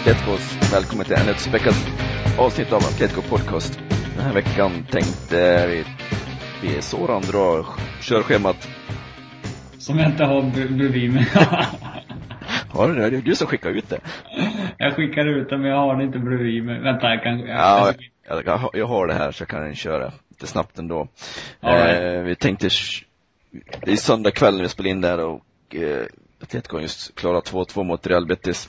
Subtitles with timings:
[0.00, 0.72] Atleticos.
[0.72, 1.74] Välkommen till ännu ett späckat
[2.38, 3.80] avsnitt av Atletico Podcast.
[4.16, 5.84] Den här veckan tänkte vi
[6.62, 7.66] be Soran dra
[8.00, 8.68] körschemat.
[9.78, 11.26] Som jag inte har bredvid mig.
[12.72, 13.10] Har du det?
[13.10, 14.00] Det är du som skickar ut det.
[14.78, 16.80] jag skickar ut det men jag har det inte bredvid mig.
[16.80, 17.38] Vänta, jag kan...
[17.40, 17.92] Ja,
[18.28, 21.08] jag, jag, har- det här så jag kan köra lite snabbt ändå.
[21.60, 22.02] Right.
[22.02, 22.68] Eh, vi tänkte,
[23.82, 25.40] det är söndag kväll när vi spelar in där och
[25.74, 26.06] eh,
[26.42, 28.68] Atletico har just klarat 2-2 mot Real Betis.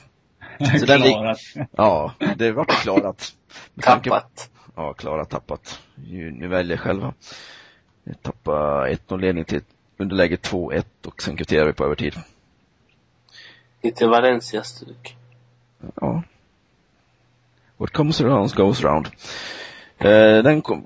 [0.80, 1.40] Så den Klarat.
[1.72, 3.36] Ja, det vart klarat.
[3.74, 4.50] Med tanke på- Tappat.
[4.76, 5.80] Ja, klarat tappat.
[6.32, 7.14] Ni väljer själva.
[8.04, 9.62] Vi tappar 1-0 ledning till
[9.98, 12.14] underläge 2-1 och sen kvitterar vi på övertid.
[13.82, 15.16] Lite Valencia-stuk.
[16.02, 16.24] Ja.
[17.78, 19.08] What comes around goes around.
[19.98, 20.86] Eh, den kom,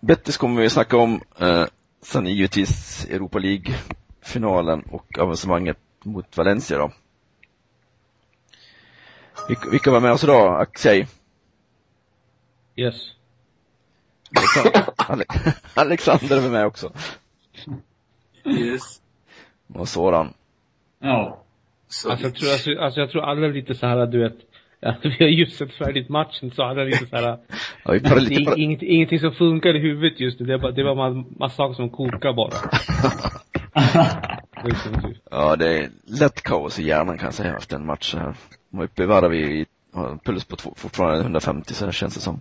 [0.00, 1.20] Bettis kommer vi snacka om.
[1.38, 1.64] Eh,
[2.02, 6.90] sen är givetvis Europa League-finalen och avancemanget mot Valencia då.
[9.70, 10.60] Vilka, var med oss idag?
[10.60, 11.06] Axel?
[12.76, 12.94] Yes.
[14.96, 15.24] Ale-
[15.74, 16.92] Alexander var med också.
[18.44, 19.00] Yes.
[19.74, 20.34] Och Soran.
[20.98, 21.42] Ja.
[21.88, 24.36] Så Alltså jag tror, alltså, alltså jag tror alla är lite så här, du vet,
[24.80, 27.38] ja, vi har just sett färdigt matchen så alla är lite så här,
[27.84, 30.94] Ja, är inget, ingenting som funkar i huvudet just nu, det är bara, det var
[30.94, 32.54] massa, massa saker som kokar bara.
[34.64, 35.16] Liksom, typ.
[35.30, 38.34] Ja, det är lätt kaos i hjärnan kan jag säga efter en match så här.
[38.70, 41.92] Man var uppe i varv i, har en puls på två, fortfarande 150 så här
[41.92, 42.40] känns det som.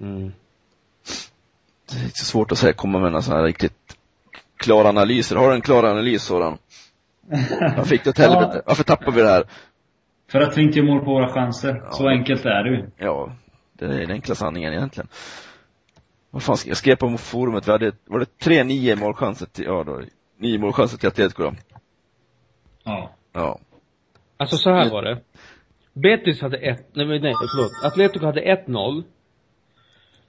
[0.00, 0.32] Mm.
[1.90, 3.96] Det är så svårt att säga, komma med några sådana här riktigt
[4.56, 5.36] klara analyser.
[5.36, 6.58] Har du en klar analys sådan?
[7.60, 8.62] Varför fick det åt helvete?
[8.66, 9.44] Varför tappar vi det här?
[10.30, 11.82] För att vi inte gör mål på våra chanser.
[11.90, 12.10] Så Ja.
[12.10, 12.86] enkelt är det ju.
[12.96, 13.32] Ja,
[13.72, 15.08] det är den enkla sanningen egentligen.
[16.30, 19.64] Vad fan, ska- jag skrev på forumet, vi hade, var det tre nio målchanser till,
[19.64, 20.00] ja då,
[20.38, 21.54] nio målchanser till Atletico då?
[22.84, 23.10] Ja.
[23.32, 23.58] Ja.
[24.36, 25.20] Alltså så här var det.
[25.92, 27.72] Betis hade ett, nej men nej förlåt.
[27.84, 29.02] Atletico hade 1-0.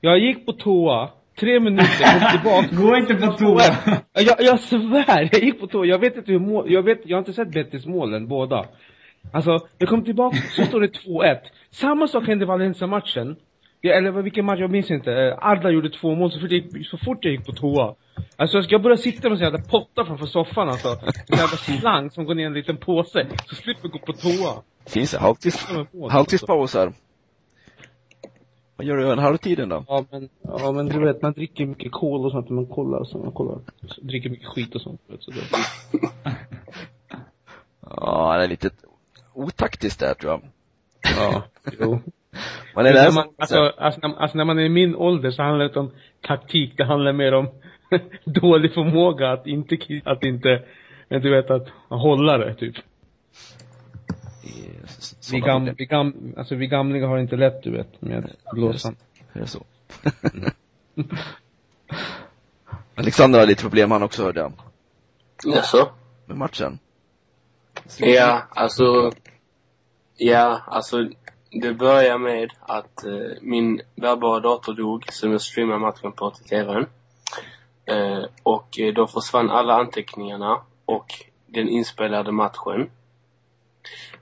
[0.01, 1.09] Jag gick på toa,
[1.39, 2.67] tre minuter, kom tillbaka.
[2.81, 3.61] Gå inte på toa.
[4.13, 5.85] Jag, jag svär, jag gick på toa.
[5.85, 8.65] Jag vet inte hur mål, jag vet, jag har inte sett Betis målen båda.
[9.31, 11.37] Alltså, jag kom tillbaka, så står det 2-1.
[11.71, 13.35] Samma sak hände i Valencia-matchen.
[13.85, 15.13] Ja, eller vad- vilken match, jag minns inte.
[15.13, 17.95] Eh, Arda gjorde två mål så fort jag gick, så fort jag gick på toa.
[18.35, 20.87] Alltså jag började sitta med en jävla potta framför soffan alltså.
[21.27, 23.27] En jävla slang som går ner i en liten påse.
[23.45, 24.61] Så slipper jag gå på toa.
[24.85, 26.93] Finns det halvtids, Ja, men mål, halvtidspaus här?
[28.75, 29.85] Vad gör du över halvtiden då?
[29.87, 33.07] Ja men, ja men du vet, man dricker mycket kol och sånt, man kollar och
[33.07, 35.01] så, man kollar, så, dricker mycket skit och sånt.
[35.07, 35.41] Vet, så det,
[37.81, 38.69] Ja, det är lite
[39.33, 40.41] otaktiskt där tror jag.
[41.17, 41.43] ja,
[41.79, 41.99] jo.
[42.75, 45.43] Men det är man, alltså, alltså, när, alltså när man är i min ålder så
[45.43, 47.49] handlar det inte om taktik, det handlar mer om
[48.25, 50.63] dålig förmåga att inte, att inte,
[51.09, 52.75] du vet att hålla det typ.
[55.31, 58.95] Vi, gam, vi, gam, alltså vi gamlingar har inte lätt du vet med blåsan.
[59.33, 59.63] Är det så?
[62.95, 64.53] Alexander har lite problem han också hörde jag,
[65.45, 65.89] Jaså?
[66.25, 66.79] med matchen.
[67.99, 69.11] Ja, alltså.
[70.17, 71.09] Ja, alltså.
[71.55, 76.45] Det börjar med att eh, min bärbara dator dog, som jag streamade matchen på till
[76.45, 76.85] TVn.
[77.85, 81.05] Eh, och eh, då försvann alla anteckningarna och
[81.45, 82.89] den inspelade matchen.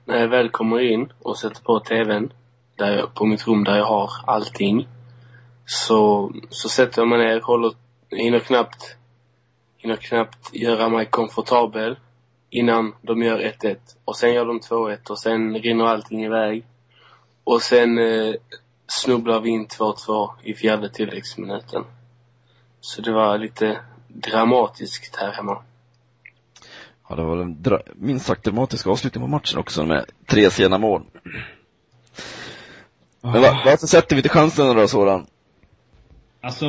[0.04, 2.32] När jag väl kommer in och sätter på TVn,
[2.76, 4.88] där jag, på mitt rum där jag har allting.
[5.66, 7.72] Så, så sätter jag mig ner, håller,
[8.10, 8.96] hinner knappt,
[9.78, 11.96] hinner knappt göra mig komfortabel
[12.50, 13.76] innan de gör 1-1.
[14.04, 16.64] Och sen gör de 2-1 och sen rinner allting iväg.
[17.44, 18.34] Och sen eh,
[18.86, 21.84] snubblar vi in 2-2 i fjärde tilläggsminuten.
[22.80, 25.62] Så det var lite dramatiskt här hemma.
[27.08, 30.78] Ja, det var en dra- minst sagt dramatisk avslutning på matchen också med tre sena
[30.78, 31.02] mål.
[33.20, 35.26] Men vad, varför sätter vi till chansen då sådan?
[36.40, 36.66] Alltså,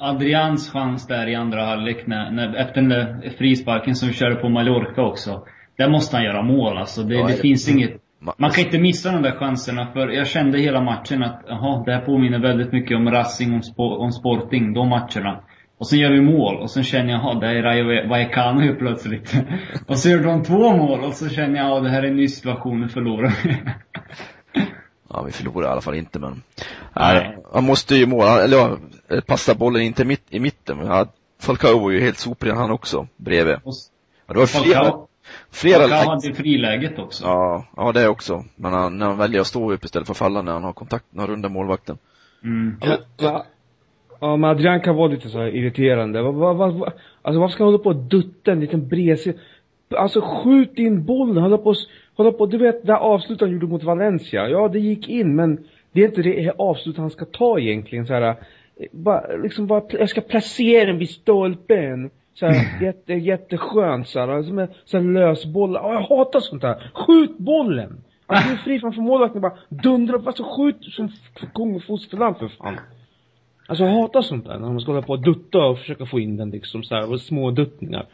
[0.00, 4.34] Adrians chans där i andra halvlek när, när, efter den där frisparken som vi körde
[4.36, 5.46] på Mallorca också.
[5.76, 7.02] Där måste han göra mål alltså.
[7.02, 8.00] Det, Ja, det det- finns inget
[8.38, 11.92] Man kan inte missa de där chanserna för jag kände hela matchen att, jaha, det
[11.92, 15.40] här påminner väldigt mycket om Racing, om, om Sporting, de matcherna.
[15.78, 18.78] Och sen gör vi mål och sen känner jag, jaha, det är Rayo Vallecano helt
[18.78, 19.34] plötsligt.
[19.86, 22.16] och så gör de två mål och så känner jag, ja det här är en
[22.16, 23.56] ny situation, nu förlorar vi.
[25.08, 26.42] Ja, vi förlorar i alla fall inte men.
[26.96, 27.38] Nej.
[27.52, 28.78] Han måste ju måla, eller ja,
[29.26, 30.78] passa bollen inte mitt, i mitten.
[30.86, 31.06] Ja,
[31.40, 33.54] Falcao var ju helt soprig han också, bredvid.
[33.64, 33.74] och
[34.26, 34.92] Ja, det var flera,
[35.50, 37.24] Flera Falcao hade friläget också.
[37.24, 38.44] Ja, ja det också.
[38.56, 40.72] Men han, när han väljer att stå upp istället för att falla när han har
[40.72, 41.98] kontakt, när han rundar målvakten.
[42.44, 42.76] Mm.
[42.80, 43.46] Ja, ja.
[44.20, 46.22] ja, men Adrian kan vara lite så här irriterande.
[46.22, 46.92] Vad, vad, vad, vad,
[47.22, 49.34] alltså varför ska han hålla på och dutta en liten bresig...
[49.96, 51.74] alltså skjut in bollen, hålla på,
[52.16, 55.64] hålla på, du vet, det avslutet han gjorde mot Valencia, ja det gick in men
[55.92, 58.36] det är inte det avslut han ska ta egentligen så här, eh,
[58.92, 62.10] bara, liksom bara, jag ska placera den vid stolpen.
[62.34, 65.76] Så här, jätte, jätteskönt så här, som en så här lös boll.
[65.76, 66.90] Åh, jag hatar sånt där.
[66.94, 68.04] Skjut bollen!
[68.26, 71.08] Alltså, du är fri framför målvakten bara dundra, alltså skjut som
[71.54, 72.78] kung och fosterland för fan.
[73.66, 76.20] Alltså jag hatar sånt där, när man ska hålla på och dutta och försöka få
[76.20, 78.06] in den liksom så här, och små duttningar.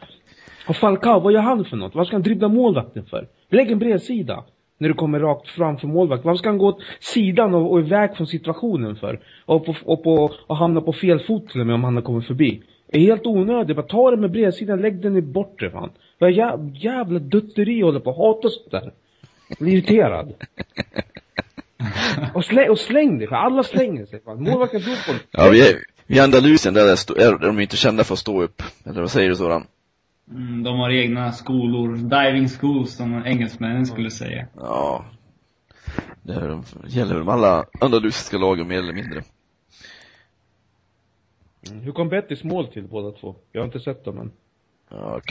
[0.67, 1.95] Och Falcao, vad gör han för något?
[1.95, 3.27] Vad ska han dribbla målvakten för?
[3.49, 4.43] Lägg en bredsida.
[4.77, 6.27] När du kommer rakt framför målvakten.
[6.27, 9.19] Varför ska han gå åt sidan och, och iväg från situationen för?
[9.45, 12.01] Och, på, och, på, och hamna på fel fot till och med om han har
[12.01, 12.63] kommit förbi.
[12.91, 13.75] Det är helt onödigt.
[13.75, 15.89] Bara ta den med bredsidan, lägg den i bortre fan.
[16.17, 18.11] Vad jävla, jävla dutteri håller på.
[18.11, 18.91] Hatar sånt där.
[19.47, 20.33] Jag blir irriterad.
[22.33, 24.21] och, släng, och släng det, för alla slänger sig.
[24.25, 25.75] Målvakten tror på Ja, vi är,
[26.07, 28.63] är Andalusien där, är, är de inte kända för att stå upp.
[28.85, 29.65] Eller vad säger du Soran?
[30.31, 34.47] Mm, de har egna skolor, diving schools som engelsmännen skulle säga.
[34.55, 35.05] Ja.
[36.23, 39.23] Det är, gäller väl alla andalusiska lagen mer eller mindre.
[41.69, 41.83] Mm.
[41.83, 43.35] Hur kom Bettis mål till båda två?
[43.51, 44.31] Jag har inte sett dem än.
[44.89, 45.21] Ja,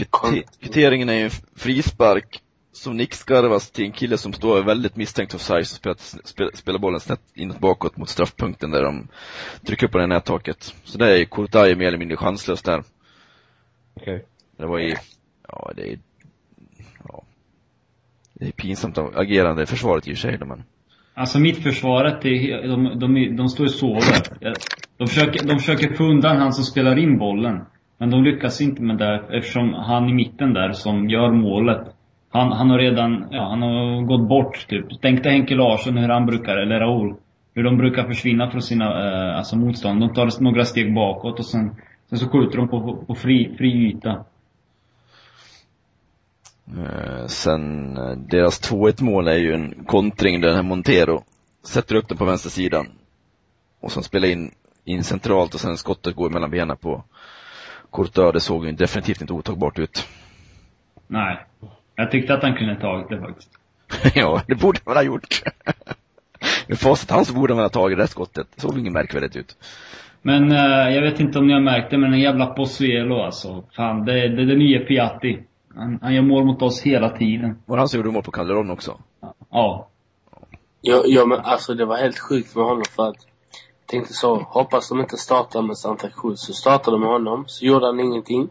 [0.60, 2.42] kvitteringen är ju en frispark
[2.72, 7.00] som nickskarvas till en kille som står väldigt misstänkt offside och spelar, spelar, spelar bollen
[7.00, 9.08] snett inåt bakåt mot straffpunkten där de
[9.66, 10.74] trycker upp på det nättaket.
[10.84, 12.82] Så det är Kurtaj mer eller mindre chanslös där.
[13.94, 14.14] Okej.
[14.14, 14.26] Okay.
[14.56, 14.94] Det var ju,
[15.48, 15.98] ja det är,
[17.08, 17.22] ja.
[18.34, 20.64] Det är pinsamt agerande i försvaret i och för sig men.
[21.14, 24.54] Alltså mittförsvaret, är, de, de, de står och sover.
[25.00, 27.60] De försöker, de försöker få undan han som spelar in bollen.
[27.98, 31.86] Men de lyckas inte med det eftersom han i mitten där som gör målet.
[32.30, 34.86] Han, han har redan, ja han har gått bort typ.
[35.02, 37.14] Tänk dig Henke Larsson hur han brukar, eller Raoul.
[37.54, 40.00] Hur de brukar försvinna från sina, eh, alltså motstånd.
[40.00, 41.76] De tar några steg bakåt och sen,
[42.08, 44.24] sen så skjuter de på, på fri, fri yta.
[46.78, 51.22] Eh, sen eh, deras 2-1 mål är ju en kontring där den här Montero
[51.66, 52.86] sätter upp den på vänstersidan.
[53.80, 54.50] Och sen spelar in,
[54.84, 57.04] in centralt och sen skottet går mellan benen på
[57.92, 58.32] Courtois.
[58.32, 60.08] Det såg ju definitivt inte otagbart ut.
[61.06, 61.46] Nej.
[61.96, 63.50] Jag tyckte att han kunde tagit det faktiskt.
[64.14, 65.42] ja, det borde han ha gjort.
[66.68, 68.46] Med facit han så borde han ha tagit det skottet.
[68.54, 69.56] Det såg inget märkvärdigt ut.
[70.22, 73.64] Men uh, jag vet inte om ni har märkt det, men den jävla Pozuelo alltså.
[73.72, 75.38] Fan, det, det är det nya Piatti.
[75.74, 77.62] Han, han gör mål mot oss hela tiden.
[77.66, 78.98] Var det han som gjorde mål på Calderon också?
[79.50, 79.88] Ja.
[80.80, 83.26] Ja, ja men alltså det var helt sjukt med honom för att
[83.90, 86.40] tänkte så, hoppas de inte startar med Santa Cruz.
[86.40, 88.48] Så startade de med honom, så gjorde han ingenting.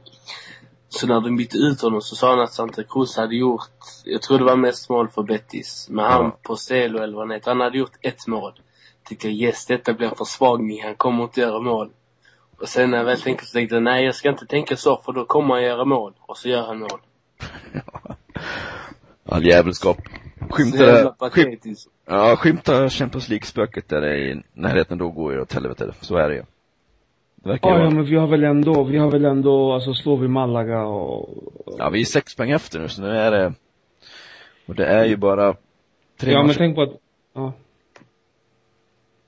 [0.90, 3.70] Så när de bytte ut honom så sa han att Santa Cruz hade gjort,
[4.06, 5.88] jag tror det var mest mål för Betis.
[5.90, 6.38] Men han ja.
[6.44, 8.54] på Celo eller vad han heter, han hade gjort ett mål.
[9.08, 11.90] Tyckte jag yes, detta blir en försvagning, han kommer inte göra mål.
[12.60, 15.02] Och sen när jag väl tänkte så tänkte jag, nej jag ska inte tänka så
[15.06, 16.14] för då kommer han göra mål.
[16.22, 17.00] Och så gör han mål.
[19.26, 19.98] All djävulskap.
[20.50, 21.76] Skymtar, skym,
[22.06, 25.94] ja, skymtar Champions League-spöket där i närheten, då går ju åt helvete.
[26.02, 26.44] Så är det ju.
[27.36, 27.84] Det verkar ja, vara...
[27.84, 31.30] ja, men vi har väl ändå, vi har väl ändå, alltså slår vi Malaga och...
[31.78, 33.54] Ja, vi är sex poäng efter nu, så nu är det,
[34.66, 35.56] och det är ju bara
[36.20, 36.48] tre Ja, matcher.
[36.48, 37.00] men tänk på att,
[37.34, 37.54] ja.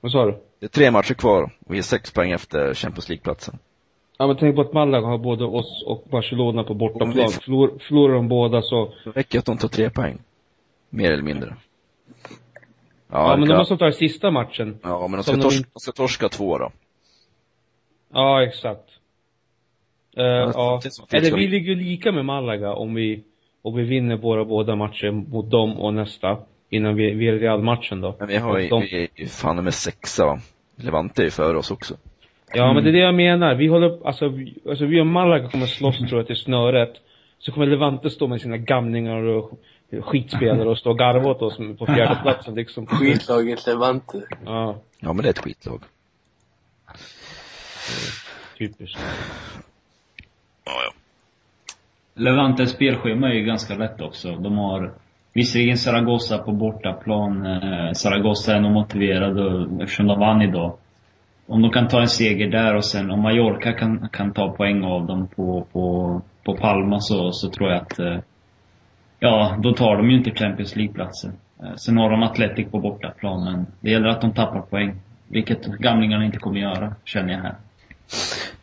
[0.00, 0.38] Vad sa du?
[0.58, 3.58] Det är tre matcher kvar, och vi är sex poäng efter Champions League-platsen.
[4.18, 7.12] Ja men tänk på att Malaga har både oss och Barcelona på bortaplan.
[7.14, 7.28] Vi...
[7.28, 8.92] Förlor, förlorar de båda så...
[9.04, 10.18] Det räcker att de tar tre poäng.
[10.94, 11.56] Mer eller mindre.
[13.10, 14.78] Ja, ja men de måste ta sista matchen.
[14.82, 15.64] Ja, men de ska, tors de...
[15.72, 16.72] de ska torska två då.
[18.12, 18.88] Ja, exakt.
[20.18, 20.80] Uh, ja.
[21.12, 23.24] Eller vi ligger lika med Malaga om vi,
[23.62, 26.38] om vi vinner våra båda matcher mot dem och nästa.
[26.70, 28.16] Innan vi, vi är Real-matchen då.
[28.18, 28.80] Men vi har ju, de...
[28.80, 30.40] vi är ju fan med sexa va?
[30.76, 31.94] Levante är ju före oss också.
[32.54, 32.74] Ja, mm.
[32.74, 33.54] men det är det jag menar.
[33.54, 36.92] Vi håller, alltså, vi, alltså vi och Malaga kommer slåss tror jag till snöret.
[37.38, 39.60] Så kommer Levante stå med sina gamlingar och
[40.00, 42.86] skitspelare och stå och garva åt oss på fjärdeplatsen liksom.
[42.86, 44.22] Skitlaget Levante.
[44.44, 44.76] Ja.
[45.00, 45.82] Ja, men det är ett skitlag.
[48.58, 48.98] Typiskt.
[50.64, 50.92] Ja, ja.
[52.14, 54.36] Levantes spelschema är ju ganska lätt också.
[54.36, 54.92] De har
[55.32, 57.46] visserligen Zaragoza på bortaplan.
[57.46, 60.78] Eh, Zaragoza är nog motiverade eftersom de vann idag
[61.46, 64.84] om de kan ta en seger där och sen om Mallorca kan, kan ta poäng
[64.84, 68.18] av dem på, på, på Palma så, så tror jag att eh,
[69.24, 71.32] Ja, då tar de ju inte Champions League-platsen.
[71.62, 75.00] Eh, sen har de Atletic på bortaplan, men det gäller att de tappar poäng.
[75.28, 77.54] Vilket gamlingarna inte kommer göra, känner jag här.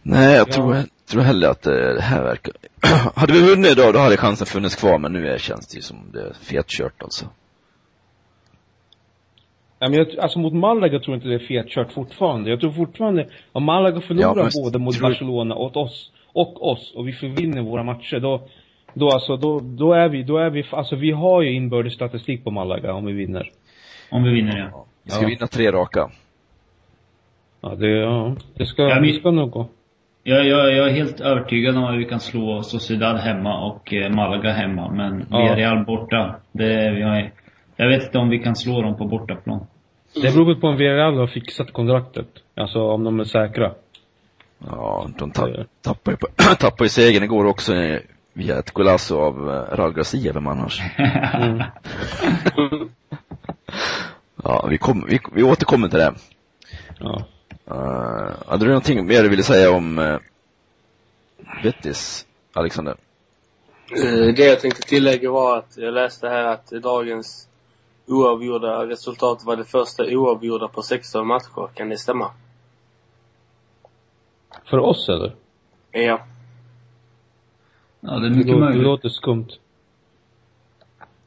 [0.01, 2.53] Nej, jag tror, jag tror hellre att det här verkar...
[3.15, 5.81] hade vi vunnit idag, då hade chansen funnits kvar, men nu är, känns det ju
[5.81, 7.25] som det är fetkört alltså.
[9.79, 12.49] Ja, men jag, alltså mot Malaga tror jag inte det är fetkört fortfarande.
[12.49, 15.09] Jag tror fortfarande, om Malaga förlorar ja, både mot tror...
[15.09, 18.47] Barcelona och oss, och oss, och vi förvinner våra matcher, då,
[18.93, 22.43] Då alltså, då, då är vi, då är vi, alltså vi har ju inbördes statistik
[22.43, 23.51] på Malaga om vi vinner.
[24.11, 24.85] Om vi vinner ja.
[25.03, 25.27] Vi ska Ja.
[25.27, 26.09] vinna tre raka.
[27.61, 29.67] Ja, det, ja, det ska, Ja, men- det ska nog gå.
[30.23, 34.11] Jag, jag, jag är helt övertygad om att vi kan slå Sociedad hemma och eh,
[34.11, 34.89] Malaga hemma.
[34.91, 35.37] Men Ja.
[35.41, 37.31] Villarreal borta, det, jag, är,
[37.75, 39.65] jag vet inte om vi kan slå dem på bortaplan.
[40.13, 42.27] Det beror på om Villarreal har fixat kontraktet.
[42.55, 43.71] Alltså om de är säkra.
[44.67, 45.49] Ja, de tapp,
[45.81, 46.27] tappade ju på,
[46.59, 47.73] tappade ju segern igår också
[48.39, 50.81] via ett golasso av eh, Raul Garcia, vem annars?
[51.33, 51.63] Mm.
[54.43, 56.13] Ja, vi, kom, vi, vi återkommer till det.
[56.99, 57.25] Ja.
[57.71, 60.19] Uh, hade du någonting mer du ville säga om uh,
[61.63, 62.95] Betis, Alexander?
[63.91, 67.47] Eh, Det jag tänkte tillägga var att jag läste här att dagens
[68.07, 71.69] oavgjorda resultat var det första oavgjorda på 16 matcher.
[71.73, 72.31] Kan det stämma?
[74.69, 75.35] För oss eller?
[75.91, 76.19] Ja.
[78.01, 78.83] Ja, det är Det, mycket låter, det möjligt.
[78.83, 79.47] låter skumt.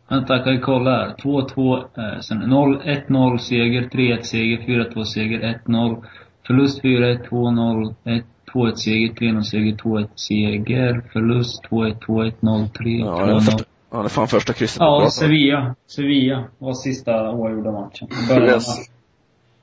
[0.09, 1.14] Vänta, kan vi kolla här.
[1.23, 6.05] 2-2, eh, sen 0, 1-0 seger, 3-1 seger, 4-2 seger, 1-0.
[6.47, 13.26] Förlust 4-1, 2-0, 1 2-1 seger, 3-0 seger, 2-1 seger, förlust 2-1, 2-1, 0-3, Ja,
[13.26, 13.41] det är 2-0.
[13.41, 15.09] första, ja, det är fan första krysset Ja.
[15.11, 15.75] Sevilla.
[15.87, 18.09] Sevilla var sista oavgjorda matchen.
[18.43, 18.67] Yes.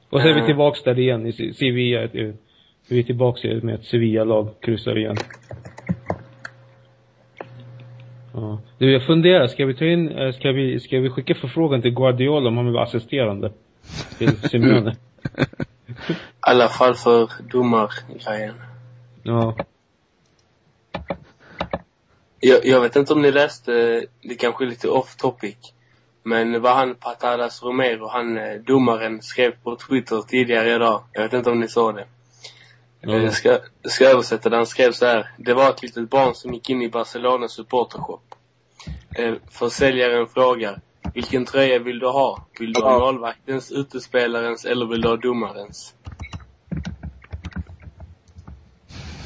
[0.10, 0.46] Och så är vi Mm.
[0.46, 2.04] tillbaks där igen i Se- Sevilla.
[2.04, 2.34] eh,
[2.90, 5.16] Vi är tillbaks med ett Sevilla-lag, kryssar igen.
[8.34, 8.62] Ja.
[8.78, 11.92] Du, jag funderar, ska vi ta in, eh, ska vi, ska vi skicka förfrågan till
[11.92, 13.52] Guardiola om han vill vara assisterande?
[14.18, 14.96] Till Simeone?
[16.10, 18.56] I alla fall för domargrejen.
[19.24, 19.56] Ja.
[22.40, 25.74] Jag, jag vet inte om ni läste, det kanske är lite off topic.
[26.24, 31.04] Men vad han, Patadas Romero, han eh, domaren skrev på Twitter tidigare idag.
[31.14, 32.06] Jag vet inte om ni såg det.
[33.02, 33.18] Ja.
[33.18, 34.56] Jag ska, ska översätta det.
[34.56, 35.32] Han skrev så här.
[35.38, 38.36] Det var ett litet barn som gick in i Barcelonas supportershop.
[39.16, 40.82] Eh, försäljaren frågar.
[41.14, 42.48] Vilken tröja vill du ha?
[42.60, 45.96] Vill du ha målvaktens, utespelarens eller vill du ha domarens?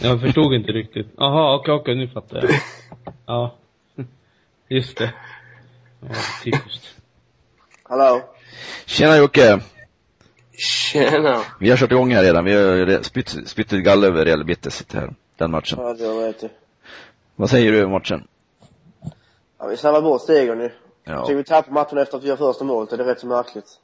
[0.01, 1.07] Jag förstod inte riktigt.
[1.17, 2.49] Jaha, okej, okej, nu fattar jag.
[3.25, 3.55] Ja.
[4.69, 5.13] Just det.
[5.99, 6.95] Ja, typiskt.
[7.83, 8.21] Hallå?
[8.85, 9.59] Tjena Jocke!
[10.57, 11.41] Tjena!
[11.59, 12.45] Vi har kört igång här redan.
[12.45, 15.79] Vi har spytt, spytt galler över Real Betis här, den matchen.
[15.81, 16.49] Ja, det vet du.
[17.35, 18.27] Vad säger du om matchen?
[19.59, 20.71] Ja, vi snabbar bort segern nu.
[21.03, 23.27] Ja, Tycker vi tappar matchen efter att vi gör första målet, det är rätt så
[23.27, 23.79] märkligt.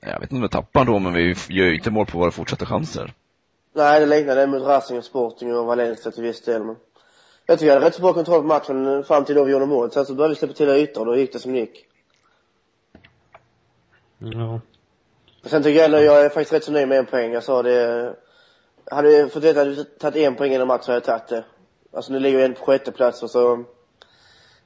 [0.00, 2.30] jag vet inte om vi tappar då, men vi gör ju inte mål på våra
[2.30, 3.12] fortsatta chanser.
[3.74, 6.76] Nej, det liknar det mot Racing och Sporting och Valencia till viss del, men
[7.46, 9.66] jag tycker vi hade rätt så bra kontroll på matchen fram till då vi gjorde
[9.66, 9.92] målet.
[9.92, 11.86] Sen så började vi släppa till ytor och då gick det som det gick.
[14.22, 14.60] Ja.
[15.44, 17.32] Sen tycker jag ändå, jag är faktiskt rätt så nöjd med en poäng.
[17.32, 18.14] Jag sa det,
[18.90, 21.28] hade vi fått veta att vi tagit en poäng innan matchen så hade jag tagit
[21.28, 21.44] det.
[21.96, 23.64] Alltså nu ligger vi ändå på sjätte plats och så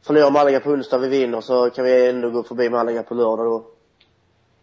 [0.06, 3.46] förlorar Malaga på onsdag, vi vinner så kan vi ändå gå förbi Malaga på lördag
[3.46, 3.66] då.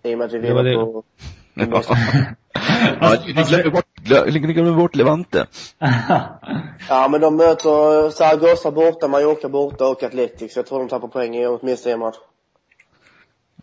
[0.09, 1.03] I och med att vi Det var vinner
[1.55, 1.65] det.
[1.65, 1.83] på
[3.01, 3.85] Ja, ni glömmer bort,
[4.33, 5.47] ni glömmer bort Levante.
[6.89, 10.53] Ja, men de möter Zaragoza borta, Mallorca borta och Atletic.
[10.53, 12.15] Så jag tror de tappar poäng i åtminstone en match.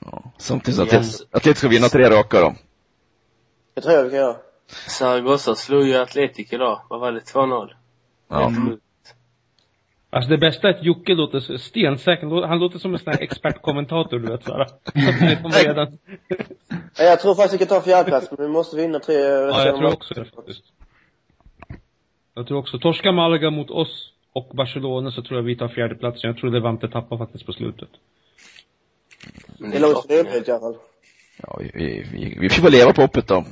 [0.04, 0.32] Ja.
[0.38, 1.20] Samtidigt så att Yes.
[1.30, 2.54] Atletic ska vinna tre raka då.
[3.74, 4.36] Det tror jag vi kan göra.
[4.88, 6.80] Zaragoza slog ju Atletic idag.
[6.88, 7.20] Vad var det?
[7.20, 7.70] 2-0?
[8.28, 8.46] Ja.
[8.46, 8.80] Mm.
[10.12, 12.46] Alltså det bästa är att Jocke låter stensäker.
[12.46, 14.66] Han låter som en sån här expertkommentator, du vet såhär.
[15.42, 15.98] Som redan.
[16.98, 19.76] Ja, jag tror faktiskt vi kan ta fjärdeplats, men vi måste vinna tre Ja, jag
[19.76, 20.64] tror också det faktiskt.
[22.34, 26.28] Jag tror också, torska Malaga mot oss och Barcelona så tror jag vi tar fjärdeplatsen.
[26.28, 27.88] Jag tror Levante tappar faktiskt på slutet.
[29.58, 30.06] Men Det är långt klart.
[30.06, 30.76] från omöjligt i alla fall.
[31.42, 33.44] Ja, vi, vi, vi, vi får väl leva på hoppet då.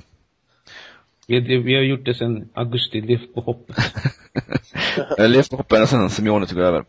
[1.26, 3.76] Vi, vi har gjort det sedan augusti, levt på hoppet.
[5.18, 6.84] Levt på hoppet ända sedan Simeone tog över.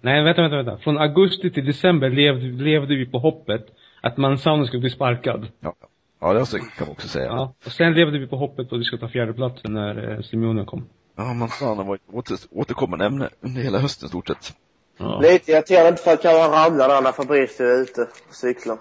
[0.00, 0.78] Nej, vänta, vänta, vänta.
[0.78, 3.66] Från augusti till december levde, levde vi på hoppet
[4.00, 5.46] att Manzano skulle bli sparkad.
[5.60, 5.74] Ja,
[6.20, 7.26] ja det kan man också säga.
[7.26, 7.54] Ja.
[7.66, 10.86] Och sen levde vi på hoppet att vi skulle ta fjärdeplatsen när eh, Simeone kom.
[11.16, 14.54] Ja, man fan, det var ett åter, återkommande ämne under hela hösten stort sett.
[14.98, 15.20] Ja.
[15.20, 18.78] Lite irriterande inte för att han ramlar där när Fabrice är ute och cyklar.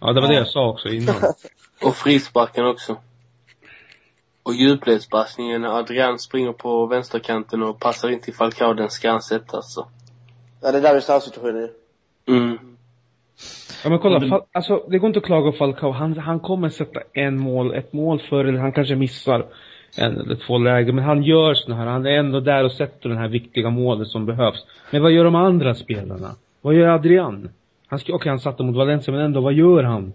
[0.00, 1.14] ja, det var det jag sa också innan.
[1.82, 2.96] Och frisparken också.
[4.42, 9.22] Och djupledspassningen när Adrian springer på vänsterkanten och passar in till Falcao, den ska han
[9.22, 9.86] sätta alltså.
[10.62, 11.68] Ja, det är där vi är straffsituationen ju.
[12.34, 12.58] Mm.
[13.84, 15.90] Ja men kolla, Men- Fal- alltså det går inte att klaga på Falcao.
[15.92, 19.46] Han, han kommer sätta en mål, ett mål för eller han kanske missar
[19.98, 20.94] en eller två lägen.
[20.94, 24.08] Men han gör såna här, han är ändå där och sätter den här viktiga målet
[24.08, 24.66] som behövs.
[24.90, 26.30] Men vad gör de andra spelarna?
[26.60, 27.48] Vad gör Adrian?
[27.86, 30.12] Han ska, okej han satte mot Valencia men ändå, vad gör han?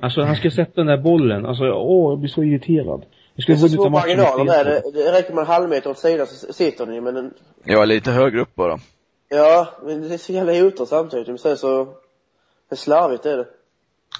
[0.00, 3.04] Alltså han ska sätta den där bollen, alltså åh jag blir så irriterad.
[3.36, 4.66] Det skulle är så små marginaler med.
[4.66, 7.34] Det, det räcker med en halv meter åt sidan så sitter ni, men den,
[7.64, 8.78] Ja, lite högre upp bara.
[9.28, 11.28] ja, men det är så jävla hotar samtidigt.
[11.28, 11.84] Men sen så,
[12.68, 13.46] det är slarvigt är det.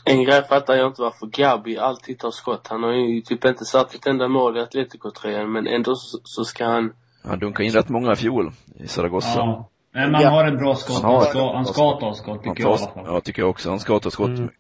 [0.05, 2.67] En grej fattar jag inte varför Gabi alltid tar skott.
[2.71, 6.45] Han har ju typ inte satt ett enda mål i Atletico-tröjan, men ändå så, så
[6.45, 6.93] ska han...
[7.25, 9.39] Han dunkade in rätt många i fjol i Zaragoza.
[9.39, 9.69] Ja.
[9.93, 10.29] Men man Ja.
[10.31, 11.03] har ett bra skott.
[11.03, 12.01] Han Han ska, han ska skott.
[12.01, 13.15] ta skott, Han tycker jag i tar, alla fall.
[13.15, 13.69] ja, tycker jag också.
[13.69, 14.29] Han ska ta skott.
[14.29, 14.51] Mm.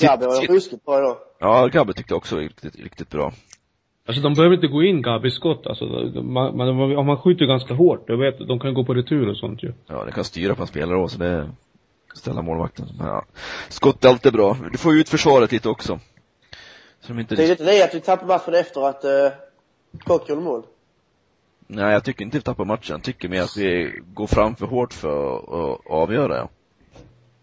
[0.00, 1.16] Gabby var ruskigt bra idag.
[1.40, 3.32] Ja, Gabbe tyckte jag också riktigt, riktigt bra.
[4.08, 5.84] Alltså de behöver inte gå in Gabi skott alltså.
[6.22, 9.36] Man, man, om man skjuter ganska hårt, jag vet, de kan gå på retur och
[9.36, 9.72] sånt ju.
[9.86, 11.50] Ja, det kan styra på en spelare också, det
[12.18, 12.86] ställa målvakten.
[12.98, 13.24] Men, ja.
[13.68, 14.56] Skott är alltid bra.
[14.72, 16.00] Du får ju ut försvaret lite också.
[17.00, 17.34] Så de inte...
[17.34, 19.28] Det är inte det att vi tappar matchen efter att eh,
[20.04, 20.62] Kock gjorde mål.
[21.66, 22.94] Nej, jag tycker inte vi tappar matchen.
[22.94, 26.48] Jag tycker mer att vi går fram för hårt för att avgöra, ja.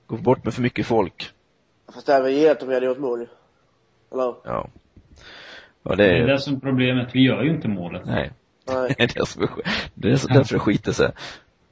[0.08, 1.30] Går bort med för mycket folk.
[1.94, 3.28] Fast det hade vi gillat om vi hade gjort mål ju.
[4.12, 4.24] Eller?
[4.44, 4.70] Ja.
[5.84, 6.28] Ja, det Det är är...
[6.28, 7.10] det som är problemet.
[7.14, 8.02] Vi gör ju inte målet.
[8.06, 8.32] Nej.
[8.68, 8.96] Nej.
[8.98, 9.50] Det är det som är
[9.94, 11.12] det är så- därför det skiter sig.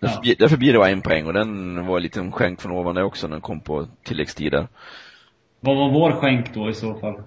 [0.02, 0.36] Därför, Ja.
[0.40, 3.04] därför blir det bara en poäng och den var en liten skänk från ovan där
[3.04, 4.68] också när den kom på tilläggstid där.
[5.60, 7.22] Vad var vår skänk då i så fall?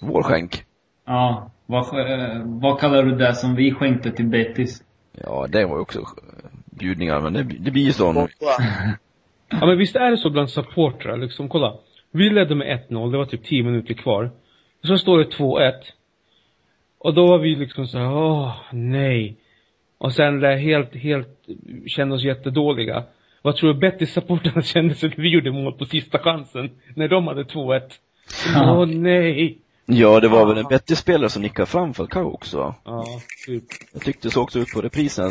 [0.00, 0.64] Vår skänk.
[1.06, 1.50] Ja.
[1.66, 4.82] Vad, eh, vad kallar du det som vi skänkte till Betis?
[5.12, 6.00] Ja, det var ju också
[6.66, 8.26] bjudningar, men det, det blir ju så nu.
[9.48, 11.74] Ja men visst är det så bland supportrar liksom, kolla.
[12.10, 14.30] Vi ledde med 1-0, det var typ 10 minuter kvar.
[14.82, 15.72] Så står det 2-1.
[16.98, 19.36] Och då var vi liksom så här, åh, nej.
[19.98, 21.28] Och sen det helt, helt,
[21.86, 23.04] kände oss jättedåliga.
[23.42, 26.70] Vad tror du Betis-supportrarna kände sig när vi gjorde mål på sista chansen?
[26.96, 27.80] När de hade 2-1.
[28.54, 28.78] Ja.
[28.78, 29.58] Åh nej.
[29.86, 32.74] Ja, det var väl en bättre spelare som nickade fram Falcao också.
[32.84, 33.04] Ja,
[33.46, 33.64] typ.
[33.92, 35.30] Jag tyckte det såg också ut på reprisen.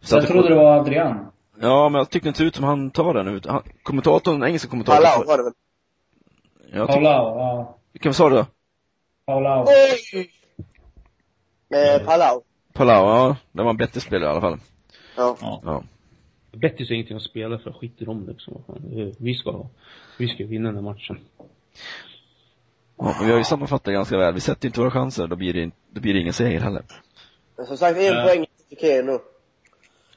[0.00, 1.26] Så Jag att- trodde det var Adrian.
[1.60, 3.46] Ja, men jag tyckte inte ut som han tar den ut.
[3.46, 5.02] Han, kommentatorn, den engelska kommentatorn.
[5.04, 5.52] Palau var det väl?
[6.72, 7.78] Jag tyck, Paulao, ja.
[7.92, 8.46] vilken sa du då?
[9.26, 9.66] Paulao.
[11.70, 12.42] Med Palau.
[12.72, 13.36] Palau, ja.
[13.52, 14.58] Det var en bättre spelare i alla fall.
[15.16, 15.36] Ja.
[15.64, 15.84] Ja.
[16.52, 18.54] Betis är ingenting att spela för, skiter om det liksom.
[18.96, 19.66] Eh, Vi ska,
[20.18, 21.18] vi ska vinna den här matchen.
[22.98, 24.34] ja men vi har ju sammanfattat ganska väl.
[24.34, 26.82] Vi sätter inte våra chanser, då blir det, inte- då blir det ingen seger heller.
[27.56, 28.24] Men som sagt, en Ja.
[28.26, 29.18] poäng till Ken nu.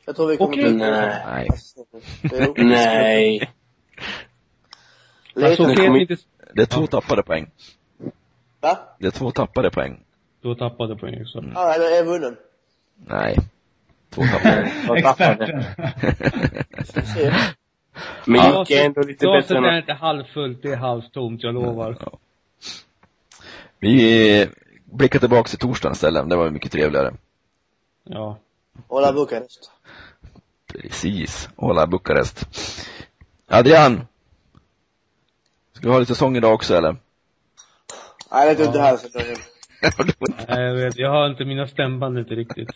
[0.05, 0.63] Jag tror vi kommer Okej.
[0.63, 1.49] bli- Nej.
[2.53, 3.49] Nej.
[5.35, 5.45] Nej.
[5.49, 6.15] Alltså okej kommer- inte,
[6.53, 7.51] Det är två tappade poäng.
[8.61, 8.79] Va?
[8.99, 10.04] Det är två tappade poäng.
[10.45, 11.43] Då tappade poäng också.
[11.53, 12.37] Ja, eller är vunnen.
[12.95, 13.37] Nej.
[14.09, 14.71] Två tappade.
[14.97, 15.63] Experten.
[18.25, 21.53] Men Ja, gick är ändå lite bättre än är inte halvfullt, det är halvtomt, jag
[21.53, 21.97] lovar.
[21.99, 22.17] Ja.
[23.79, 24.49] Vi
[24.85, 26.29] blickar tillbaka till torsdagen istället.
[26.29, 27.13] Det var mycket trevligare.
[28.03, 28.37] Ja.
[28.87, 29.71] Hålla Bukarest.
[30.67, 31.49] Precis.
[31.55, 32.45] Hålla Bukarest.
[33.47, 34.07] Adrian!
[35.73, 36.95] Ska du ha lite sång idag också eller?
[38.31, 39.09] Nej, det är inte här så
[39.97, 40.13] det
[40.47, 42.69] Nej, jag vet, jag har inte mina stämband inte riktigt.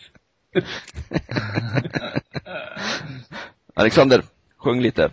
[3.74, 4.22] Alexander,
[4.56, 5.10] sjung lite.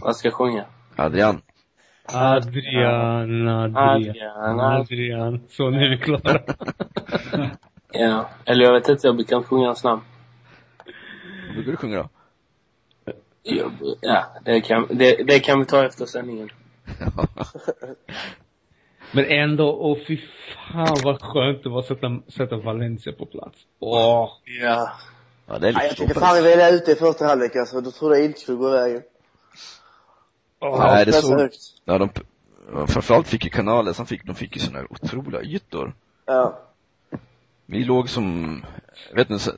[0.00, 0.64] Vad ska jag sjunga?
[0.96, 1.42] Adrian.
[2.04, 5.40] Adrian, Adrian, Adrian, Adrian.
[5.48, 6.40] Så, nu är vi klara.
[7.94, 8.30] Ja.
[8.44, 10.02] Eller jag vet inte, jag kan sjunga hans namn.
[11.46, 12.08] Vad brukar du sjunga då?
[14.00, 16.50] Ja, det kan, det, det kan vi ta efter sändningen.
[19.12, 20.18] Men ändå, åh fy
[20.72, 23.58] fan vad skönt det var att sätta, sätta Valencia på plats.
[23.78, 24.28] Åh.
[24.62, 24.92] Ja.
[25.46, 26.22] Ja, det är jag lite tycker svårt.
[26.22, 27.80] fan vi väljer ute i första halvlek alltså.
[27.80, 29.02] Då trodde jag inte skulle gå vägen.
[30.60, 31.56] Nej, det såg, högt.
[31.84, 32.08] ja, de,
[32.86, 35.94] framförallt fick ju kanalen, som fick, de fick ju såna här otroliga ytor.
[36.26, 36.58] Ja.
[37.66, 38.56] Vi låg som,
[39.10, 39.52] jag vet inte, så-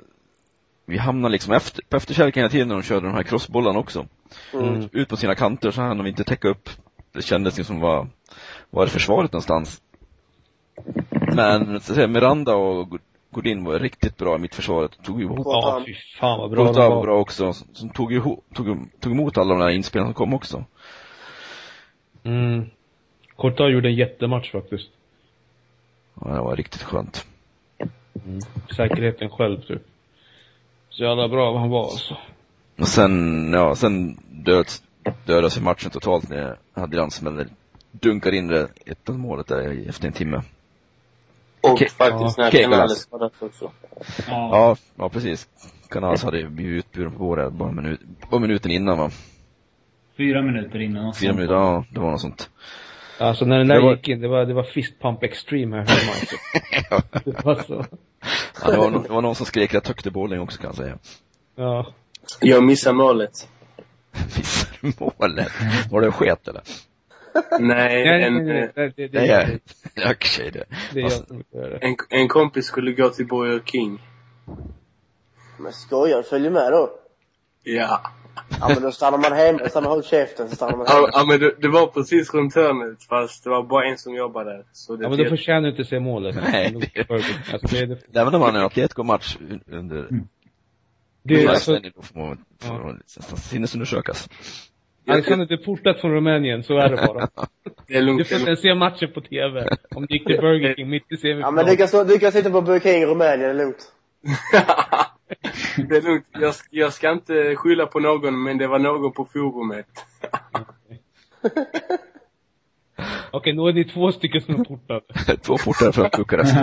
[0.86, 4.06] vi hamnade liksom efter, på efterkälken hela tiden när de körde de här crossbollarna också.
[4.52, 4.88] Mm.
[4.92, 6.68] Ut på sina kanter så hann de inte täcka upp.
[7.12, 8.08] Det kändes liksom var,
[8.74, 9.82] var är försvaret någonstans?
[11.34, 12.98] Men, så att säga, Miranda och
[13.30, 15.02] Godin var riktigt bra i mittförsvaret.
[15.02, 17.52] Tog ju ihop, Ja, fy fan vad bra de var bra också.
[17.52, 20.64] Som tog, ihop, tog, tog emot alla de där inspelarna som kom också.
[22.22, 22.70] Mm.
[23.36, 24.88] Courtois gjorde en jättematch faktiskt.
[26.20, 27.26] Ja, det var riktigt skönt.
[28.76, 29.82] Säkerheten själv typ.
[30.90, 32.16] Så jävla bra han var alltså.
[32.78, 34.66] Och sen, ja, sen död,
[35.26, 37.48] dödades matchen totalt när Adrian smäller,
[38.00, 40.42] dunkar in det 1 målet där efter en timme.
[41.60, 41.88] Och Okej.
[41.88, 42.98] faktiskt när Okej, Kanales Galas.
[42.98, 43.70] skadat också.
[44.26, 44.48] Ja.
[44.52, 45.48] Ja, ja precis.
[45.88, 49.10] Kanalas hade ju blivit utburen på vår bara, minut, bara minuten innan va?
[50.16, 51.14] Fyra minuter innan.
[51.14, 51.36] Fyra sånt.
[51.36, 52.50] minuter, ja, det var något sånt.
[53.18, 55.76] Alltså när den där Det var- gick in, det var, det var fist pump extreme
[55.76, 56.36] här hemma alltså.
[57.30, 57.84] Det var så.
[58.62, 60.66] Ja, det, var, nå- det var någon som skrek rätt högt i bowling också kan
[60.68, 60.98] jag säga.
[61.56, 61.86] Ja.
[62.40, 63.48] Jag missar målet.
[64.36, 65.48] Missade målet?
[65.90, 66.62] Var det sket eller?
[67.60, 69.60] Nej, Nej, en, nej, nej, nej, det, det, Nej,
[69.94, 70.64] det, Okej det.
[70.92, 71.76] Det jag det.
[71.76, 74.02] En, en kompis skulle gå till Burger King.
[75.58, 76.22] Men skojar?
[76.22, 76.90] Följer med då?
[77.62, 78.00] Ja.
[78.60, 81.08] Ja men då stannar man hemma, stannar håll käften så stannar man hemma.
[81.12, 84.50] ja men det, det var precis runt hörnet fast det var bara en som jobbade
[84.50, 84.64] där.
[84.72, 86.36] Så det Ja men då förtjänar du inte se målet.
[86.52, 87.10] Nej, det-
[87.52, 90.08] Alltså, det, är det, är en Atletico-match under
[91.22, 94.28] det är alltså, då får man, får man nästan sinnesundersökas.
[95.06, 97.28] Alexander, du är portad från Rumänien, så är det bara.
[97.86, 98.28] det är Du lugnt.
[98.28, 99.68] får inte ens se matchen på TV.
[99.94, 101.54] Om du gick till Burger King mitt i Ja semifinalen.
[101.54, 103.92] men du kan, stå, du kan sitta på Burger King i Rumänien, det är lugnt.
[105.88, 106.26] det är lugnt.
[106.32, 109.86] Jag, jag ska inte skylla på någon men det var någon på forumet.
[113.30, 115.00] Okej, nu är ni två stycken som är portade.
[115.42, 116.54] Två fortare från Bukarest.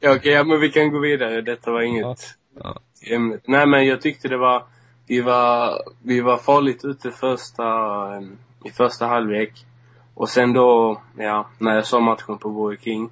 [0.00, 1.40] Ja, okej, ja, men vi kan gå vidare.
[1.40, 2.16] Detta var inget Ja.
[2.62, 2.80] Ja.
[3.14, 3.42] ämnet.
[3.48, 4.62] Nej men jag tyckte det var,
[5.06, 7.64] vi var, vi var farligt ute första,
[8.16, 9.52] ehm, i första halvlek.
[10.14, 13.10] Och sen då, ja, när jag såg matchen på Borg King,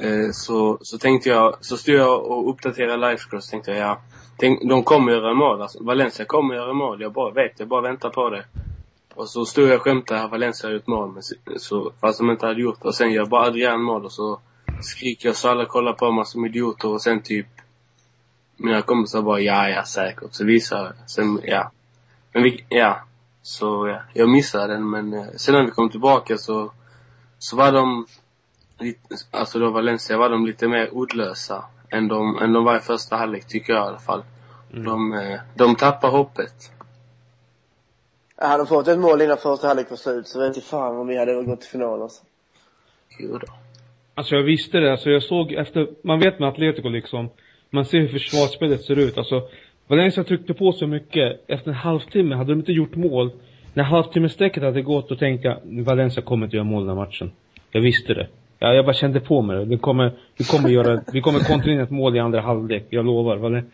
[0.00, 3.98] eh, så, så tänkte jag, så stod jag och uppdaterade Lifecross tänkte jag, ja,
[4.36, 5.62] tänk, de kommer göra mål.
[5.62, 7.00] Alltså, Valencia kommer göra mål.
[7.00, 8.44] Jag bara vet, jag bara väntar på det.
[9.14, 11.22] Och så stod jag och skämtade, Valencia har gjort mål, men
[11.58, 12.88] så, fast de inte hade gjort det.
[12.88, 14.40] Och sen gör bara Adrian mål och så
[14.80, 17.46] skriker jag så alla kollar på mig som idioter och sen typ
[18.62, 20.34] mina kompisar bara ja, ja säkert.
[20.34, 21.10] Så visar jag.
[21.10, 21.70] Sen, ja.
[22.32, 23.00] Men vi, ja.
[23.42, 26.72] Så ja, jag missade den men eh, sen när vi kom tillbaka så,
[27.38, 28.06] så var de,
[28.78, 32.80] lite, alltså då Valencia var de lite mer ordlösa än de, än de var i
[32.80, 34.24] första halvlek tycker jag i alla fall.
[34.70, 36.72] De, eh, de tappar hoppet.
[38.36, 41.06] Jag hade fått ett mål innan första halvlek var slut så vet inte fan om
[41.06, 42.22] vi hade gått till final alltså.
[43.18, 43.46] Jo då.
[44.14, 47.30] Alltså jag visste det, alltså jag såg efter, man vet med Atletico liksom,
[47.72, 49.42] man ser hur försvarsspelet ser ut, alltså
[49.86, 53.30] Valencia tryckte på så mycket, efter en halvtimme hade de inte gjort mål.
[53.74, 57.32] När halvtimmesstrecket hade gått, då tänkte jag, Valencia kommer inte göra mål den här matchen.
[57.70, 58.26] Jag visste det.
[58.58, 59.64] Ja, jag bara kände på mig det.
[59.64, 63.06] Vi kommer, vi kommer göra, vi kommer kontra in ett mål i andra halvlek, jag
[63.06, 63.36] lovar.
[63.36, 63.70] Valen...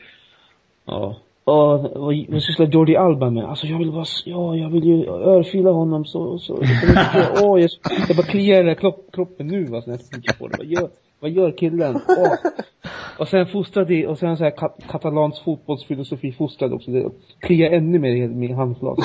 [0.85, 1.17] Ja.
[1.45, 3.45] Ja, vad, vad sysslar Jordi Alba med?
[3.45, 7.41] Alltså jag vill bara, ja jag vill ju örfila honom så, så, så mycket.
[7.41, 7.61] Jag,
[8.09, 10.57] jag bara kliar i den här kropp, kroppen nu alltså, när jag tänker på det.
[10.59, 10.89] Bara, gör,
[11.21, 12.01] vad gör killen?
[12.09, 12.35] Åh.
[13.19, 16.91] Och sen fostrad i, och sen så här kat, katalansk fotbollsfilosofi fostrad också.
[16.91, 19.03] Det kliar ännu mer i min handflata.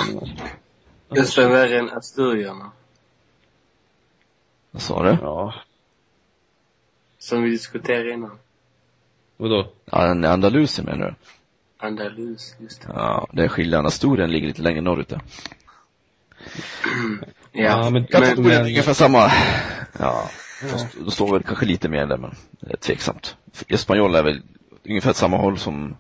[1.09, 2.71] Nästan värre än Asturierna.
[4.71, 5.17] Vad sa du?
[5.21, 5.53] Ja.
[7.19, 8.37] Som vi diskuterade innan.
[9.37, 9.67] Vadå?
[9.91, 11.15] En Andalusien menar du?
[11.87, 12.87] Andalus, just det.
[12.95, 13.85] Ja, det är skillnaden.
[13.85, 15.21] Asturien ligger lite längre norrut där.
[17.51, 19.31] Ja, Ja, men- men, Katalonien men- är ungefär samma,
[19.99, 20.29] ja,
[20.71, 23.37] fast då står väl kanske lite mer där men det är tveksamt.
[23.67, 24.41] Espanyol är väl
[24.89, 25.95] ungefär samma håll som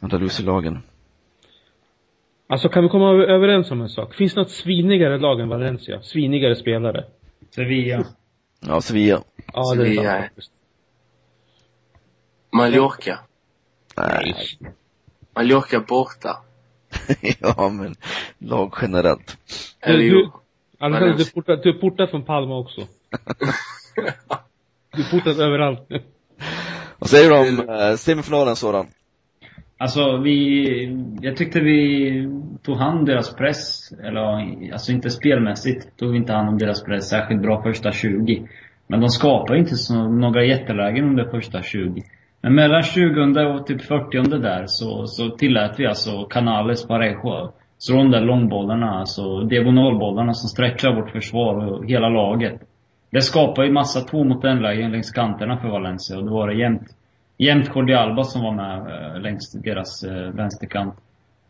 [0.00, 0.82] Andalusielagen.
[2.46, 4.14] Alltså kan vi komma över- överens om en sak?
[4.14, 6.02] Finns det något svinigare lag än Valencia?
[6.02, 7.04] Svinigare spelare?
[7.54, 8.04] Sevilla.
[8.60, 9.22] Ja, Sevilla.
[9.52, 10.12] Ja, det är Sevilla.
[10.12, 10.50] sant.
[12.52, 13.18] Mallorca.
[13.96, 14.34] Nej.
[15.34, 16.36] Mallorca borta.
[17.40, 17.94] ja, men
[18.38, 19.36] lag generellt.
[19.80, 20.30] Eller Du-.
[20.78, 22.86] Alexander, du är portad, du är portad från Palma också.
[24.96, 25.86] Du portad överallt.
[26.98, 28.86] Vad säger du om eh, semifinalen sådan?
[29.78, 30.64] Alltså vi,
[31.20, 32.28] jag tyckte vi
[32.62, 33.92] tog hand om deras press.
[34.04, 34.22] Eller
[34.72, 38.48] alltså inte spelmässigt tog vi inte hand om deras press särskilt bra första 20.
[38.86, 42.02] Men de skapade inte så, några jättelägen under första 20.
[42.40, 47.52] Men mellan 20 och typ 40 där så, så tillät vi alltså Canales, Parejo.
[47.78, 52.60] Så de där långbollarna, alltså diagonalbollarna som stretchar vårt försvar och hela laget.
[53.12, 56.48] Det skapar ju massa två mot en lägen längs kanterna för Valencia och då var
[56.48, 56.88] det jämnt
[57.38, 60.94] jämt Jordi Alba som var med eh, längs deras eh, vänsterkant.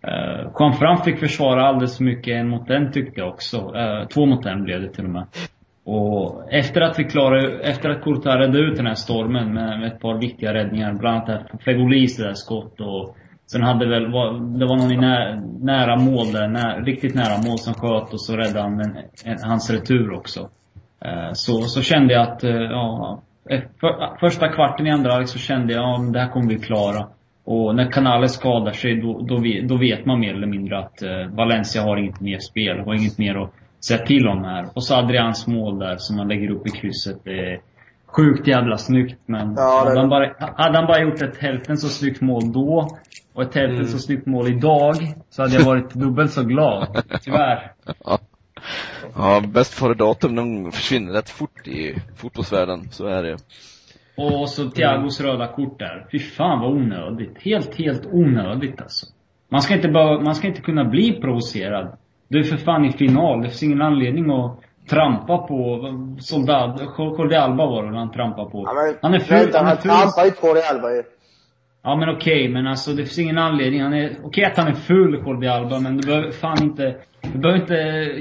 [0.03, 3.72] Eh, Juan Fran fick försvara alldeles för mycket en mot en tyckte jag också.
[4.14, 5.27] Två mot en blev det till och med.
[5.85, 9.92] Och efter att vi klarade, efter att Courtois räddade ut den här stormen med, med
[9.92, 14.03] ett par viktiga räddningar, bland annat det här Fegolis där skott och Sen hade väl,
[14.59, 18.20] det var någon i nä, nära mål där, nä, riktigt nära mål som sköt och
[18.20, 20.48] så räddade han en, en, hans retur också.
[21.04, 25.28] Eh, så, så kände jag att, eh, ja, eh, för, första kvarten i andra halvlek
[25.28, 27.06] så kände jag, ja men det här kommer vi klara.
[27.44, 31.02] Och när Canales skadar sig, då, då, vet, då vet man mer eller mindre att
[31.02, 33.50] eh, Valencia har inget mer spel, har inget mer att
[33.86, 34.66] säga till om här.
[34.74, 37.16] Och så Adrians mål där som man lägger upp i krysset.
[37.24, 37.60] Det är
[38.06, 41.76] sjukt jävla snyggt men Ja, det- hade, han bara, hade han bara gjort ett hälften
[41.76, 42.88] så snyggt mål då
[43.34, 44.94] och ett hälften så snyggt mål idag
[45.30, 46.86] så hade jag varit dubbelt så glad.
[47.22, 47.72] Tyvärr.
[49.16, 53.37] Ja, bäst före datum, de försvinner rätt fort i fotbollsvärlden, så är det.
[54.16, 56.06] Och så Thiagos röda kort där.
[56.12, 57.42] Fy fan vad onödigt.
[57.42, 59.06] Helt, helt onödigt alltså.
[59.48, 61.96] Man ska inte bara, man ska inte kunna bli provocerad.
[62.28, 63.42] Du är för fan i final.
[63.42, 65.88] Det finns ingen anledning att trampa på
[66.20, 68.64] Soldad, Jordi Alba var det han trampade på.
[68.66, 69.90] Ja, men, han är ful, vänta, han är han ful.
[69.90, 71.02] trampar ju på det Alba ju.
[71.82, 73.82] Ja men okej, men alltså det finns ingen anledning.
[73.82, 76.96] Han är, okej att han är ful, Jordi Alba, men du behöver fan inte,
[77.33, 77.75] du behöver inte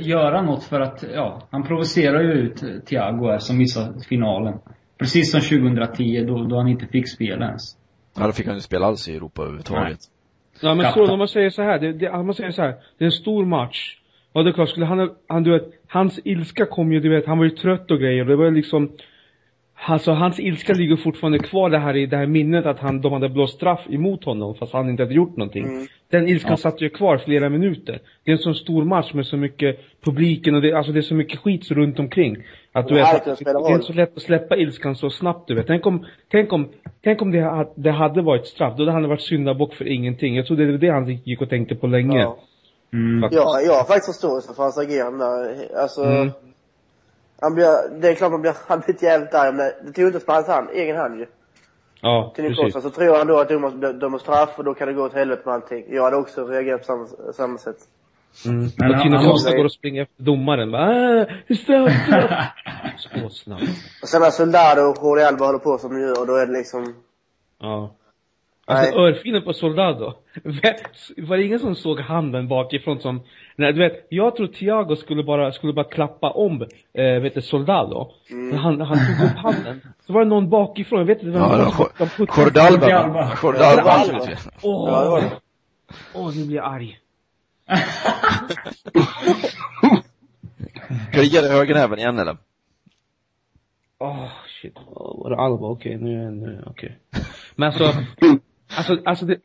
[0.09, 4.59] göra något för att, ja, han provocerar ju ut Thiago här som missar finalen.
[4.99, 7.77] Precis som 2010 då, då han inte fick spela ens.
[8.17, 9.99] Ja, då fick han ju spela alls i Europa överhuvudtaget.
[10.61, 12.75] Ja men så, om man säger så här, det, det, om man säger så här,
[12.97, 13.97] det är en stor match.
[14.33, 17.27] Ja det är klart, skulle han, han du vet, hans ilska kom ju, du vet,
[17.27, 18.25] han var ju trött och grejer.
[18.25, 18.91] Det var liksom,
[19.85, 23.13] alltså hans ilska ligger fortfarande kvar det här i det här minnet att han, de
[23.13, 25.63] hade blåst straff emot honom fast han inte hade gjort någonting.
[25.63, 25.87] Mm.
[26.09, 26.57] Den ilskan Ja.
[26.57, 27.99] satt ju kvar flera minuter.
[28.23, 31.01] Det är en sån stor match med så mycket publiken och det, alltså det är
[31.01, 32.37] så mycket skit runt omkring.
[32.73, 35.67] Att du vet, det är inte så lätt att släppa ilskan så snabbt du vet.
[35.67, 36.69] Tänk om, tänk om,
[37.03, 40.35] tänk om det, det hade varit straff, då hade han varit syndabock för ingenting.
[40.35, 42.19] Jag tror det var det han gick och tänkte på länge.
[42.19, 42.37] Ja.
[42.93, 43.21] Mm.
[43.21, 43.41] Faktiskt.
[43.41, 45.81] Ja, jag har faktiskt förståelse för hans agerande där.
[45.81, 46.31] Alltså, Mm.
[47.41, 50.19] Han blir, det är klart man blir, han blir jävligt arg, men det tog inte
[50.19, 51.25] på hans hand, egen hand ju.
[52.01, 52.83] Ja, Till precis.
[52.83, 55.41] Så tror han då att domaren dömer straff och då kan det gå åt helvete
[55.45, 55.85] med allting.
[55.89, 57.77] Jag hade också reagerat på samma, samma sätt.
[58.45, 58.69] Mm.
[58.77, 60.71] Men han Costa går och springer efter domaren.
[60.71, 62.47] Bara, äh, straff, straff.
[62.97, 63.63] Så snabbt.
[64.01, 66.53] Och sen när Soldado och Jordi Alba håller på som de gör, då är det
[66.53, 66.93] liksom,
[67.59, 67.95] Ja.
[68.65, 69.09] Alltså Nej.
[69.09, 70.13] örfilen på Soldado.
[71.17, 73.21] Var det ingen som såg handen bakifrån som,
[73.55, 76.61] nej du vet, jag tror Thiago skulle bara, skulle bara klappa om,
[76.93, 78.11] eh, vet du, Soldado.
[78.29, 79.81] Men han, han tog upp handen.
[80.07, 82.59] Så var det någon bakifrån, jag vet inte vem Ja, det var de puttade- Jordi
[82.59, 82.85] Alba.
[82.85, 83.31] Jordi Alba.
[83.43, 84.13] Jordi Ja, Alba, Alba.
[84.13, 84.49] naturligtvis.
[84.61, 85.23] Åh,
[86.15, 86.97] åh nu blir jag arg.
[91.13, 92.37] Dig högernäven igen eller?
[93.99, 94.27] Åh,
[94.61, 94.73] shit.
[94.87, 95.67] Åh, var det Alba?
[95.67, 96.97] Okej, nu är nu, okej.
[97.55, 97.93] Men alltså,
[98.77, 99.37] alltså, alltså det,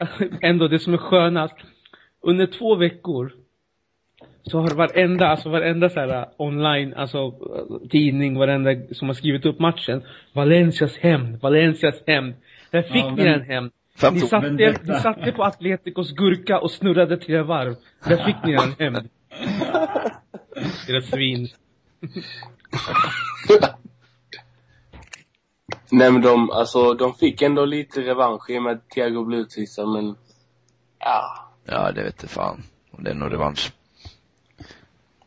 [0.43, 1.55] ändå det som är skönast.
[2.23, 3.33] Under två veckor
[4.43, 9.47] så har varenda, alltså varenda så här online, alltså eh, tidning, varenda som har skrivit
[9.47, 10.03] upp matchen.
[10.33, 12.35] Valencias hämnd, Valencias hämnd.
[12.71, 13.71] Där fick Ja, ni men- den hämnd.
[14.01, 17.75] Fem Ni satte, ni satte på Atleticos gurka och snurrade tre varv.
[18.09, 19.09] Där fick ni den hämnd.
[20.89, 21.49] Era svin.
[25.90, 29.40] Nej men de, alltså de fick ändå lite revansch i och med att Thiago blev
[29.40, 30.16] utvisad men,
[30.99, 31.51] ja.
[31.64, 32.62] Ja, det vet jag fan.
[32.90, 33.72] Om det är någon revansch.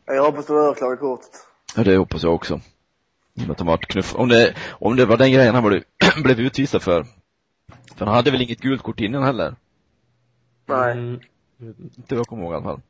[0.06, 1.30] jag hoppas de överklagar kortet.
[1.76, 2.60] Ja, det hoppas jag också.
[3.48, 4.14] Att de varit knuff.
[4.14, 5.82] Om det, om det var den grejen han blev,
[6.22, 7.06] blev utvisad för.
[7.96, 9.54] För han hade väl inget gult kort innan heller?
[10.66, 10.92] Nej.
[10.92, 11.20] Mm.
[11.96, 12.80] Inte vad jag kommer ihåg i alla fall.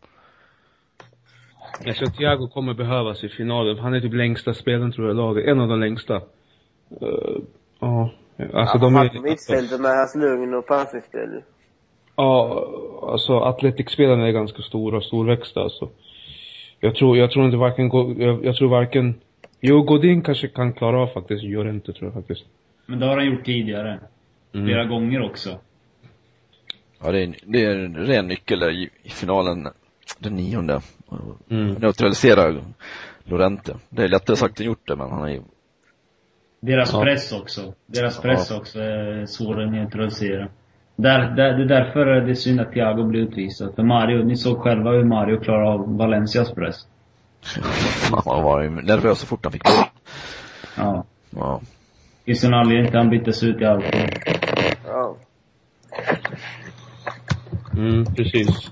[1.80, 3.78] Jag tror att Thiago kommer behövas i finalen.
[3.78, 5.48] Han är typ längsta spelaren tror jag i laget.
[5.48, 6.22] En av de längsta.
[7.81, 8.11] Ja.
[8.53, 9.21] Alltså ja, de han på är...
[9.21, 11.43] mittfältet med hans lugn och passningsspel.
[12.16, 12.64] Ja,
[13.03, 15.88] alltså Atletic-spelarna är ganska stora, storväxta alltså.
[16.81, 19.21] Jag tror, jag tror inte varken, jag, jag tror varken,
[19.61, 22.45] jo Godin kanske kan klara av faktiskt, Llorente tror jag faktiskt.
[22.87, 24.01] Men det har han gjort tidigare.
[24.55, 24.66] Mm.
[24.66, 25.59] Flera gånger också.
[27.03, 29.69] Ja, det är, det är en ren nyckel där i, i finalen
[30.19, 30.81] den nionde.
[31.51, 31.75] Mm.
[31.75, 32.57] Neutralisera
[33.25, 33.77] Lorente.
[33.88, 35.43] Det är lättare sagt än gjort det, men han är ju,
[36.61, 37.03] Deras Ja.
[37.03, 37.75] press också.
[37.87, 40.49] Deras press också är svår att neutralisera.
[40.96, 43.75] Där, där, det är därför det är synd att Thiago blir utvisad.
[43.75, 46.77] För Mario, ni såg själva hur Mario klarar av Valencias press.
[48.11, 49.85] fan han var ju nervös så fort han fick boll.
[50.77, 51.05] Ja.
[51.31, 51.61] Ja.
[52.25, 53.85] Finns det en anledning till att han byttes ut i allt.
[54.87, 55.16] Ja.
[57.77, 58.70] Mm, precis.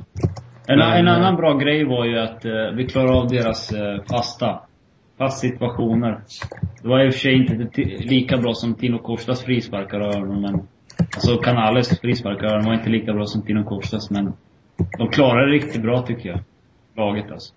[0.66, 4.02] En, en eh, annan bra grej var ju att eh, vi klarade av deras eh,
[4.10, 4.60] fasta,
[5.18, 6.20] fast situationer.
[6.82, 7.68] Det var i och för sig inte
[8.04, 10.60] lika bra som Tino Kostas frisparkar och men
[11.14, 14.32] Alltså Canales frisparkar var inte lika bra som Tino Kostas, men
[14.98, 16.38] de klarade det riktigt bra tycker jag.
[16.96, 17.54] Laget alltså.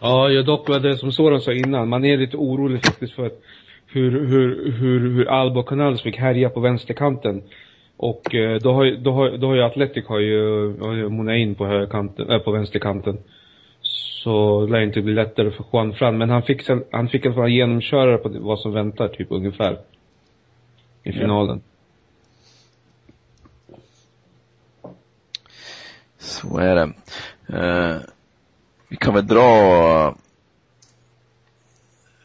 [0.00, 3.30] Ja, jag dock var det som Soran sa innan, man är lite orolig faktiskt för
[3.86, 7.42] hur, hur, hur, hur Alba och Canales fick härja på vänsterkanten.
[7.96, 11.08] Och eh, då har, ju- då har, då har ju Atletic har ju, har ju
[11.08, 13.18] Monain på högerkanten, äh, på vänsterkanten.
[14.24, 17.28] Så det lär inte bli lättare för Juan Fran, men han fick han fick i
[17.28, 19.72] alla fall genomköra på vad som väntar, typ ungefär.
[19.72, 19.78] I
[21.02, 21.12] Ja.
[21.12, 21.62] finalen.
[26.18, 26.92] Så är det.
[27.58, 28.00] Eh,
[28.88, 30.14] vi kan väl dra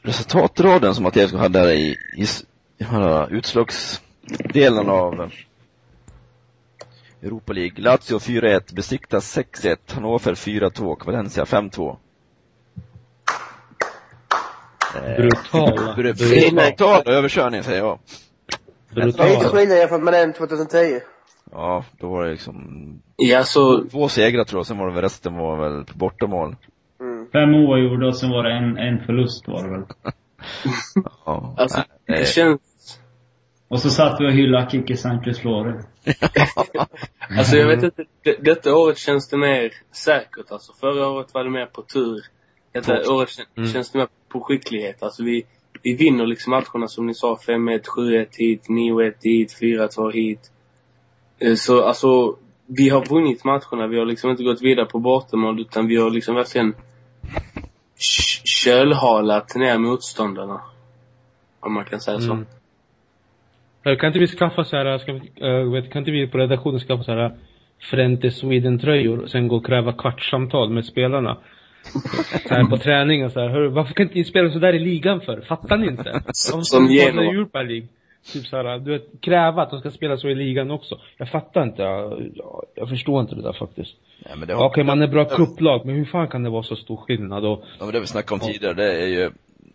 [0.01, 2.23] resultatraden som Atletico hade där i, i,
[2.77, 2.85] i
[3.29, 5.31] utslagsdelen av
[7.21, 7.73] Europa League.
[7.83, 11.97] Lazio 4-1, Besiktas 6-1, Hannover 4-2, Valencia 5-2.
[14.95, 15.93] Eh, Brutala.
[15.97, 17.99] br- Brutal överkörning säger jag.
[18.93, 19.39] Det är Brutala.
[19.49, 20.99] skillnad jämfört med den 2010.
[21.51, 22.63] Ja, då var det liksom
[23.15, 26.55] Ja, så två segrar tror jag, sen var det väl resten var väl på bortamål.
[27.01, 27.27] Mm.
[27.33, 29.83] fem oavgjorda och sen var det en, en förlust var det väl.
[31.25, 31.55] Ja.
[31.57, 31.77] Alltså,
[32.07, 32.61] Nej, det- känns...
[33.71, 35.83] Och så satt vi och hyllade Kike Sanchez Flore.
[37.37, 40.73] Alltså jag vet inte, det, detta året känns det mer säkert alltså.
[40.79, 42.21] Förra året var det mer på tur.
[42.71, 43.69] Detta På- året kän, Mm.
[43.73, 45.03] känns det mer på skicklighet.
[45.03, 45.43] Alltså vi,
[45.83, 47.35] vi vinner liksom matcherna som ni sa.
[47.47, 50.51] 5-1, 7-1 hit, 9-1 dit, 4-2 hit.
[51.39, 53.87] Eh, Så alltså, vi har vunnit matcherna.
[53.87, 56.73] Vi har liksom inte gått vidare på bortamål utan vi har liksom verkligen
[58.43, 60.61] kölhalat ner motståndarna.
[61.59, 62.31] Om man kan säga så.
[62.33, 62.45] Mm.
[63.83, 66.37] Eh, Kan inte vi skaffa så här, ska vi, eh, vet, kan inte vi på
[66.37, 67.31] redaktionen skaffa så här
[67.91, 71.37] Frente Sweden-tröjor och sen gå och kräva kvartssamtal med spelarna?
[72.47, 74.73] Så här på träning och så här, hör, varför kan inte ni spela så där
[74.73, 75.41] i ligan för?
[75.41, 76.11] Fattar ni inte?
[76.51, 77.23] De Som Genoa.
[77.23, 77.87] Europa League.
[78.33, 80.99] Typ så här, du vet, kräva att de ska spela så i ligan också.
[81.17, 83.95] Jag fattar inte, jag, jag, jag förstår inte det där faktiskt.
[84.25, 86.75] Nej, men det Okej, man är bra kupplag, men hur fan kan det vara så
[86.75, 87.45] stor skillnad?
[87.45, 89.31] Och, ja, men det vi snackade om tidigare, det är ju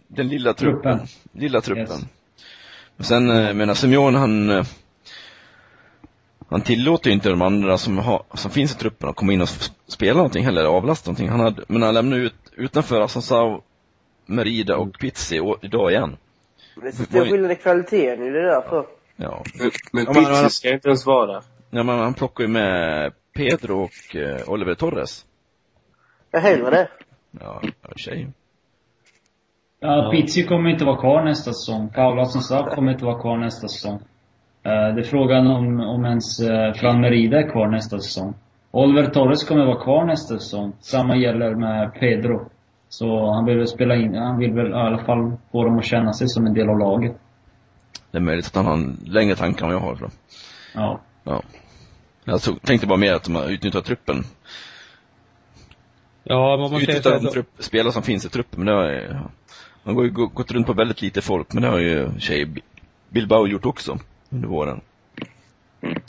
[0.08, 0.98] den lilla truppen.
[0.98, 1.06] Truppen.
[1.32, 1.82] Lilla truppen.
[1.82, 2.06] Yes.
[2.96, 4.64] Men sen, eh, jag menar Simeone han, eh,
[6.48, 9.40] han tillåter ju inte de andra som, har, som finns i truppen att komma in
[9.40, 9.48] och
[9.86, 11.28] spela någonting heller, avlasta någonting.
[11.28, 13.62] Han hade, men han lämnade ut, utanför Asensao,
[14.26, 16.16] Merida och Pizzi å- idag igen.
[16.82, 18.86] Det är så stor skillnad i kvaliteten, det är därför.
[19.16, 19.42] Ja.
[19.58, 21.42] Men, men Ja, men- Pizzi ska inte ens vara där.
[21.70, 25.24] ja men han plockar ju med Pedro och eh, Oliver Torres.
[26.30, 26.88] Jag hellre det.
[27.40, 28.28] Ja, i och för sig.
[29.86, 31.88] Ja, Pizzi kommer inte vara kvar nästa säsong.
[31.88, 33.94] Paula som sagt kommer inte vara kvar nästa säsong.
[34.62, 36.40] Eh, Det är frågan om, om ens
[36.80, 38.34] Fran Merida är kvar nästa säsong.
[38.70, 40.72] Oliver Torres kommer vara kvar nästa säsong.
[40.80, 42.50] Samma gäller med Pedro.
[42.88, 45.84] Så han vill väl spela in, han vill väl i alla fall få dem att
[45.84, 47.16] känna sig som en del av laget.
[48.10, 49.94] Det är möjligt att han har längre tanke än jag har.
[49.94, 50.06] Då.
[50.74, 51.00] Ja.
[51.24, 51.42] Ja.
[52.24, 54.16] Jag tog, tänkte bara mer att de har utnyttjat truppen.
[56.24, 58.74] ja, vad man säger så här, Utnyttjat de trupp, spelare som finns i truppen, men
[58.74, 59.30] det har
[59.84, 62.46] han har ju gått runt på väldigt lite folk, men det har ju tjej
[63.10, 63.98] Bilbao gjort också
[64.30, 64.80] under våren.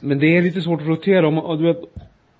[0.01, 1.81] Men det är lite svårt att rotera om, du vet,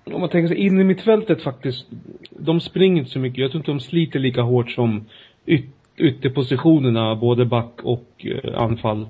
[0.04, 1.86] om man tänker sig in i mittfältet faktiskt.
[2.30, 3.38] De springer inte så mycket.
[3.38, 5.04] Jag tror inte de sliter lika hårt som
[5.46, 5.64] yt,
[5.96, 9.08] ytterpositionerna, både back och eh, anfall.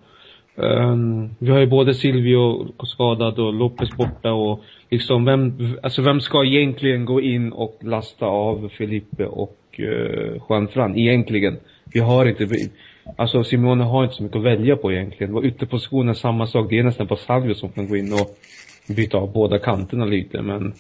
[0.55, 6.21] Um, vi har ju både Silvio skadad och Lopez borta och liksom vem, alltså vem
[6.21, 11.57] ska egentligen gå in och lasta av Felipe och uh, Juan Fran egentligen?
[11.97, 12.71] Vi har inte, vi-
[13.17, 15.33] alltså Simone har inte så mycket att välja på egentligen.
[15.33, 18.39] Var ytterpositionen samma sak, det är nästan bara Salvio som kan gå in och
[18.87, 20.75] byta av båda kanterna lite men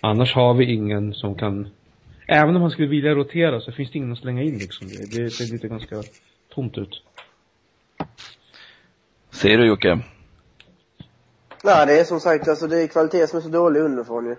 [0.00, 1.68] annars har vi ingen som kan
[2.28, 4.90] Även om man skulle vilja rotera så finns det ingen att slänga in liksom.
[4.94, 6.04] Det, det ser lite ganska
[6.54, 7.02] tomt ut.
[9.30, 9.98] Ser du Jocke?
[11.64, 14.36] Nej, det är som sagt, alltså det är kvalitet som är så dålig underifrån ju.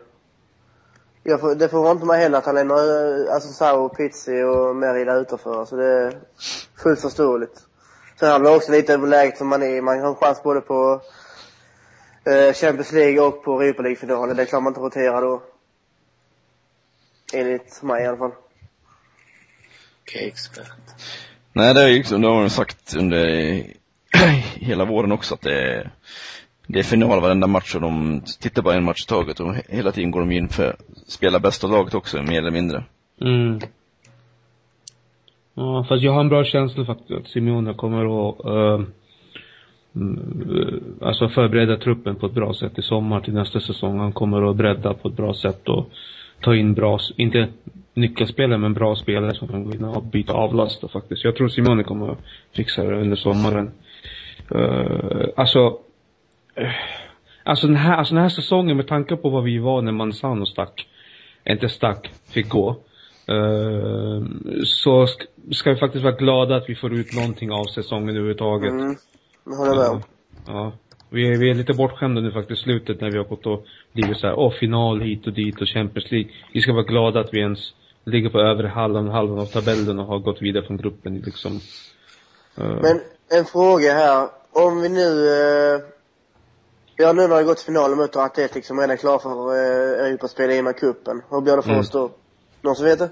[1.28, 4.76] Jag får, det får inte mig heller att han lämnar eh, alltså Sao, Pizzi och
[4.76, 5.60] Merida utanför.
[5.60, 6.20] Alltså det är
[6.84, 7.62] fullt förståeligt.
[8.20, 9.82] Sen handlar det också lite om läget som man är i.
[9.82, 11.02] Man har en chans både på
[12.26, 14.36] eh, Champions League och på Europa League-finalen.
[14.36, 15.44] Det är klart man inte roterar då.
[17.34, 18.32] Enligt mig i alla fall.
[20.02, 20.72] Okej, expert.
[21.54, 23.64] Nej, det är ju liksom, det har sagt under
[24.56, 25.92] hela våren också att det är,
[26.68, 29.92] det är final varenda match och de tittar bara en match i taget och hela
[29.92, 32.84] tiden går de in för att spela bästa laget också, mer eller mindre.
[33.22, 33.60] Mm.
[35.54, 38.88] Ja, fast jag har en bra känsla faktiskt att Simeone kommer att uh,
[41.02, 44.00] alltså förbereda truppen på ett bra sätt i sommar till nästa säsong.
[44.00, 45.90] Han kommer att bredda på ett bra sätt och
[46.42, 47.48] ta in bra, inte
[47.94, 51.24] nyckelspelare, men bra spelare som kan gå in och byta avlasta faktiskt.
[51.24, 52.20] Jag tror Simone kommer att
[52.56, 53.72] fixa det under sommaren.
[54.56, 55.78] Uh, alltså,
[57.44, 60.46] alltså den här, alltså den här säsongen med tanke på vad vi var när Manzano
[60.46, 60.88] stack,
[61.50, 62.70] inte stack, fick gå.
[63.28, 64.24] Eh,
[64.66, 68.72] så sk- ska vi faktiskt vara glada att vi får ut någonting av säsongen överhuvudtaget.
[68.72, 68.96] Mm.
[69.58, 70.02] Håller med om.
[70.48, 70.72] Ja.
[71.10, 74.18] Vi är, vi är lite bortskämda nu faktiskt, slutet när vi har gått och blivit
[74.18, 76.30] så här, åh final hit och dit och Champions League.
[76.54, 77.60] Vi ska vara glada att vi ens
[78.06, 81.60] ligger på övre halvan, halvan av tabellen och har gått vidare från gruppen liksom.
[82.58, 83.00] Eh, Men
[83.40, 84.28] en fråga här.
[84.52, 85.80] Om vi nu, eh,
[86.96, 90.06] ja nu när vi gått till finalen mot Atletic som redan är klar för eh,
[90.08, 91.22] Europaspel i med cupen.
[91.30, 91.80] Hur blir det för Mm.
[91.80, 92.12] oss då?
[92.62, 93.10] Någon som vet det?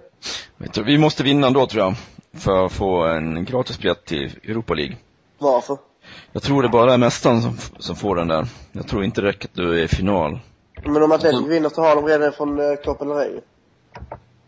[0.57, 1.95] Jag tror, vi måste vinna ändå tror jag,
[2.41, 4.97] för att få en gratisbiljett till Europa League.
[5.39, 5.77] Varför?
[6.31, 8.47] Jag tror det bara är mästaren som, som får den där.
[8.71, 10.39] Jag tror inte det räcker att du är i final.
[10.85, 13.39] Men om Atletic vinner så har de redan från eh, Copa del Rey.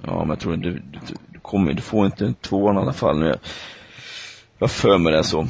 [0.01, 3.19] Ja, men jag tror du, du, du kommer, du får inte tvåan i alla fall.
[3.19, 3.37] Nu, jag
[4.57, 5.47] jag för mig det så.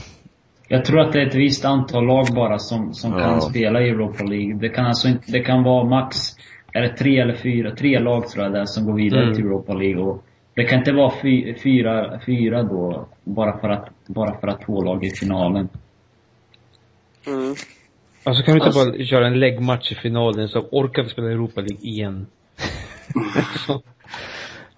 [0.67, 3.19] Jag tror att det är ett visst antal lag bara som, som Ja.
[3.19, 4.53] kan spela i Europa League.
[4.59, 6.17] Det kan alltså inte, det kan vara max,
[6.73, 9.35] är det tre eller fyra, tre lag tror jag det är som går vidare Mm.
[9.35, 10.23] till Europa League och
[10.55, 14.81] Det kan inte vara fy, fyra, fyra då, bara för att, bara för att två
[14.81, 15.69] lag är i finalen.
[17.27, 17.55] Mm.
[18.23, 21.27] Alltså kan vi inte Alltså- bara köra en läggmatch i finalen så orkar vi spela
[21.31, 22.27] Europa League igen?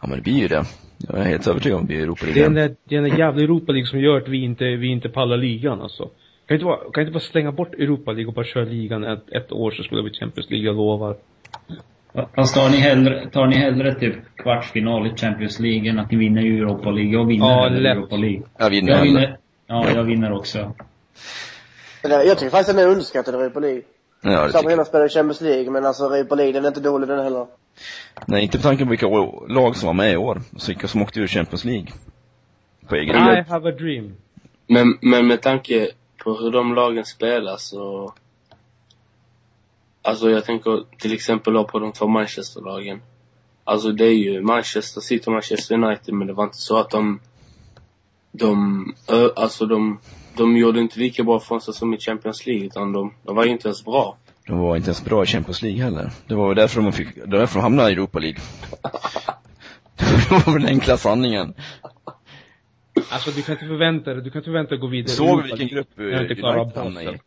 [0.02, 0.64] Ja men det blir ju det.
[0.98, 2.44] Jag är helt övertygad om att det blir Europa Det är League.
[2.44, 4.88] den där, det är den där jävla Europa League som gör att vi inte, vi
[4.88, 6.10] inte pallar ligan alltså.
[6.48, 9.30] Kan inte bara, kan inte bara slänga bort Europa League och bara köra ligan ett,
[9.32, 11.16] ett år så spelar vi Champions League, jag lovar.
[12.36, 16.18] Fast tar ni hellre, tar ni hellre typ kvartsfinal i Champions League än att ni
[16.18, 17.12] vinner Europa League?
[17.14, 17.98] Jag vinner Ja, lätt.
[17.98, 18.42] Europa League.
[18.58, 19.38] Jag vinner Jag vinner,
[19.68, 20.74] ja, jag vinner också.
[22.04, 23.82] Eller, Jag tycker faktiskt att den är underskattad, Europa League.
[24.24, 26.80] Ja, det Samma hela spelar i Champions League, men alltså Europa League, den är inte
[26.82, 27.46] dålig den heller.
[28.26, 29.08] Nej, inte med tanke på vilka
[29.54, 30.42] lag som var med i år.
[30.58, 31.88] Så vilka som åkte ur Champions League.
[32.88, 33.16] På egen.
[33.16, 34.16] I have a dream.
[34.68, 35.92] Men, men med tanke
[36.24, 38.14] på hur de lagen spelar så...
[40.02, 43.02] Alltså jag tänker till exempel då på de två Manchesterlagen.
[43.64, 46.90] Alltså det är ju Manchester City och Manchester United men det var inte så att
[46.90, 47.20] de...
[48.32, 48.96] De,
[49.36, 50.00] alltså de,
[50.36, 53.46] de gjorde inte lika bra från sig som i Champions League utan de, de var
[53.46, 54.18] ju inte ens bra.
[54.48, 56.12] De var inte ens bra i Champions League heller.
[56.28, 58.40] Det var väl därför de fick, det var därför de hamnade i Europa League.
[59.98, 61.54] det var väl den enkla sanningen.
[63.10, 65.44] Alltså du kan inte förvänta dig, du kan inte förvänta dig att gå vidare Såg
[65.44, 66.44] vilken grupp eh, United
[66.76, 67.18] hamnade i?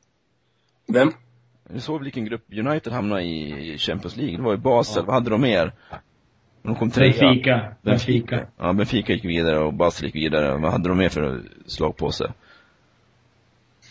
[0.89, 1.13] Vem?
[1.69, 4.37] Du såg vilken grupp United hamnade i Champions League?
[4.37, 5.73] Det var ju Basel, vad hade de mer?
[6.63, 7.13] De kom trea.
[7.21, 7.75] Benfica.
[7.83, 8.47] Benfica.
[8.59, 10.57] Ja, Benfica gick vidare och Basel gick vidare.
[10.57, 12.27] Vad hade de mer för slag på sig?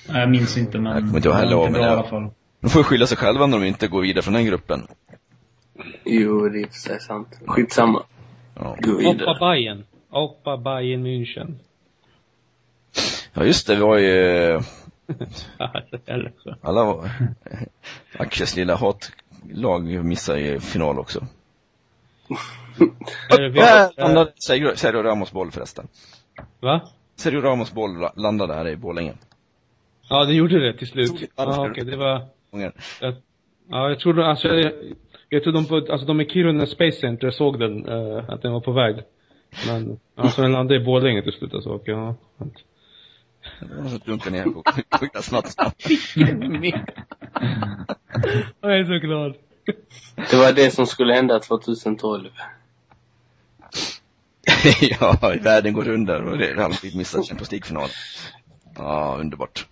[0.08, 0.92] Jag minns inte men...
[0.94, 2.30] Jag kommer inte ihåg heller, det var men bra i det- alla fall.
[2.60, 4.88] De får skylla sig själva när de inte går vidare från den gruppen.
[6.06, 7.40] Jo, det är för sig sant.
[7.46, 8.04] Skitsamma.
[8.56, 8.76] Ja.
[8.80, 9.38] Gå Hoppa vidare.
[9.40, 9.84] Bayern.
[10.10, 11.54] Hoppa Bayern München.
[13.34, 14.62] ja, just det, vi var ju
[16.62, 17.10] alla var,
[18.20, 21.28] Aktias lilla hatlag missade ju final också.
[23.98, 25.88] Landade Sergio, Sergio Ramos boll förresten.
[26.60, 26.82] Va?
[27.16, 29.14] Sergio Ramos boll la- landade här i Borlänge.
[30.10, 31.30] Ja, det gjorde det till slut.
[31.36, 32.74] Ja, okej, det var, Gånger.
[33.70, 34.74] ja, jag tror, alltså, jag,
[35.30, 38.52] jag tror de på, alltså de i Kiruna Space Center såg den, eh, att den
[38.52, 38.96] var på väg.
[39.68, 42.16] Men, alltså den landade i Borlänge till slut alltså, och ja.
[43.60, 44.64] Det var så dunkade ner på
[45.14, 45.56] på snabbt.
[48.62, 49.36] Jag är så glad.
[50.16, 52.30] Det var det som skulle hända 2012.
[54.82, 57.90] ja, världen går under och det har alltid missat Champions League-final.
[58.76, 59.68] Ja, underbart.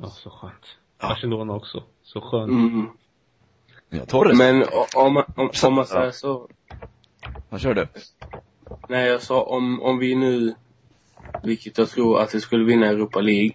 [0.00, 0.77] Ja, så skönt.
[1.00, 1.08] Ja.
[1.08, 1.82] Barcelona också.
[2.02, 2.50] Så skönt.
[2.50, 2.86] Mm.
[3.90, 6.48] Ja, Torres, Men o- om, man- om, om man säger så.
[7.48, 7.86] vad kör du?
[8.88, 10.54] Nej, jag sa om, om vi nu,
[11.42, 13.50] vilket jag tror att vi skulle vinna Europa League.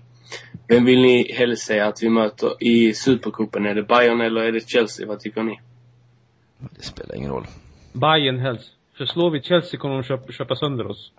[0.68, 3.66] Vem vill ni helst säga att vi möter i Supercupen?
[3.66, 5.08] Är det Bayern eller är det Chelsea?
[5.08, 5.60] Vad tycker ni?
[6.58, 7.46] Det spelar ingen roll.
[7.94, 8.72] Bayern helst.
[8.98, 11.12] För slår vi Chelsea kommer de köpa, köpa sönder oss.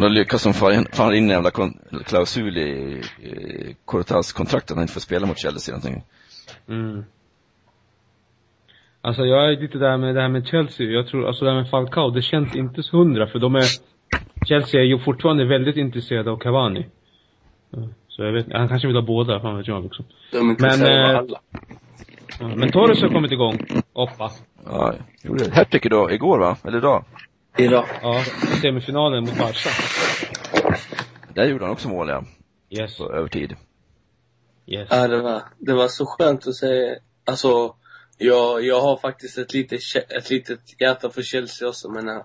[0.00, 1.50] Men då lyckas de få in, få in en jävla
[2.04, 6.02] klausul i, i kontrakt att han inte får spela mot Chelsea någonting.
[6.68, 7.04] Mm.
[9.00, 10.86] Alltså jag är lite där med det här med Chelsea.
[10.86, 13.64] Jag tror, alltså det här med Falcao, det känns inte så hundra för de är,
[14.46, 16.86] Chelsea är ju fortfarande väldigt intresserade av Cavani.
[18.08, 20.04] Så jag vet han kanske vill ha båda, fan vet jag liksom.
[20.32, 21.40] De är intresserade Men, av eh, alla.
[22.40, 23.58] Ja, Men Torres har kommit igång.
[23.92, 24.30] Oppa.
[24.66, 26.56] Ja, gjorde ett hattrick idag, igår va?
[26.64, 27.04] Eller idag?
[27.58, 27.84] Idag.
[28.02, 28.22] Ja,
[28.62, 29.70] semifinalen mot Barca.
[31.34, 32.24] Där gjorde han också mål ja,
[32.70, 32.98] Yes.
[32.98, 33.56] på övertid.
[34.66, 34.88] Yes.
[34.90, 36.98] Ja, det var, det var så skönt att se.
[37.26, 37.74] Alltså,
[38.18, 39.80] jag, jag har faktiskt ett litet,
[40.18, 42.22] ett litet hjärta för Chelsea också, men när,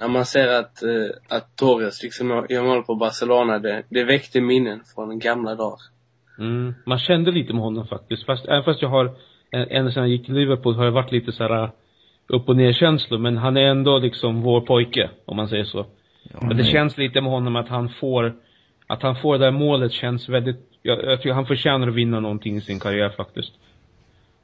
[0.00, 4.40] när man ser att, eh, att Torres liksom gör mål på Barcelona, det, det väckte
[4.40, 5.78] minnen från gamla dagar.
[6.38, 6.74] Mm.
[6.86, 8.26] Man kände lite med honom faktiskt.
[8.26, 9.16] Fast, även fast jag har,
[9.50, 11.70] en- ända sedan jag gick till Liverpool har jag varit lite så här
[12.28, 13.18] upp och ner känslor.
[13.18, 15.86] Men han är ändå liksom vår pojke, om man säger så.
[16.22, 18.34] Ja, Men det känns lite med honom att han får,
[18.86, 22.20] att han får det där målet känns väldigt, jag, jag tycker han förtjänar att vinna
[22.20, 23.52] någonting i sin karriär faktiskt.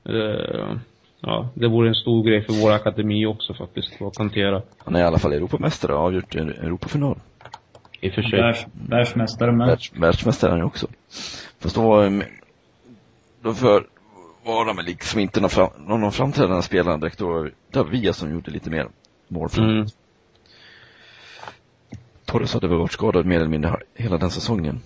[0.04, 0.76] Eh,
[1.20, 4.62] ja, det vore en stor grej för vår akademi också faktiskt, att hantera.
[4.78, 7.18] Han är i alla fall Europamästare och har avgjort en Europafinal.
[8.00, 8.40] I och för sig.
[8.40, 9.66] Världs, världsmästare med.
[9.66, 10.86] Världs, världsmästare är han ju också.
[11.60, 12.10] Fast då,
[13.42, 13.86] då för,
[14.44, 17.42] var de liksom inte någon, fram, någon, framträdande spelare direkt då.
[17.70, 18.88] Det var Via som gjorde lite mer
[19.28, 19.86] mål Mm.
[22.24, 24.80] Torres hade väl varit skadad mer eller mindre hela den säsongen.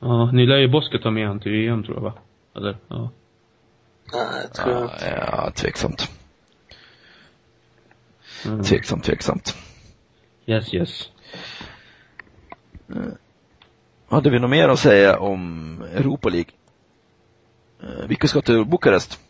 [0.00, 2.14] Ja, ni lär ju Boske ta med han till EM tror jag va?
[2.56, 2.76] Eller?
[2.88, 3.10] Ja.
[4.12, 5.24] Nej, jag tror jag Ja, inte.
[5.32, 6.10] ja, tveksamt.
[8.46, 8.62] Mm.
[8.62, 9.56] Tveksamt, tveksamt.
[10.46, 11.10] Yes, yes.
[14.08, 16.50] Hade vi något mer att säga om Europa League?
[17.82, 19.20] Eh, Vilka ska till Bukarest?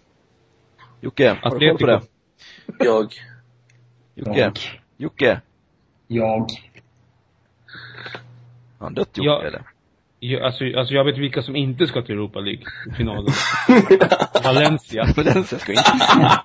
[1.01, 2.01] Jocke, har du koll på det?
[2.79, 3.15] Jag.
[4.15, 4.41] Jocke?
[4.41, 4.59] Jag.
[4.97, 5.41] Jocke?
[6.07, 6.41] Jag.
[8.79, 9.43] Har han dött Jocke Ja.
[9.47, 9.63] eller?
[10.23, 13.33] Ja, alltså, alltså jag vet vilka som inte ska till Europa League-finalen.
[14.45, 15.07] Valencia.
[15.17, 15.91] Valencia ska inte.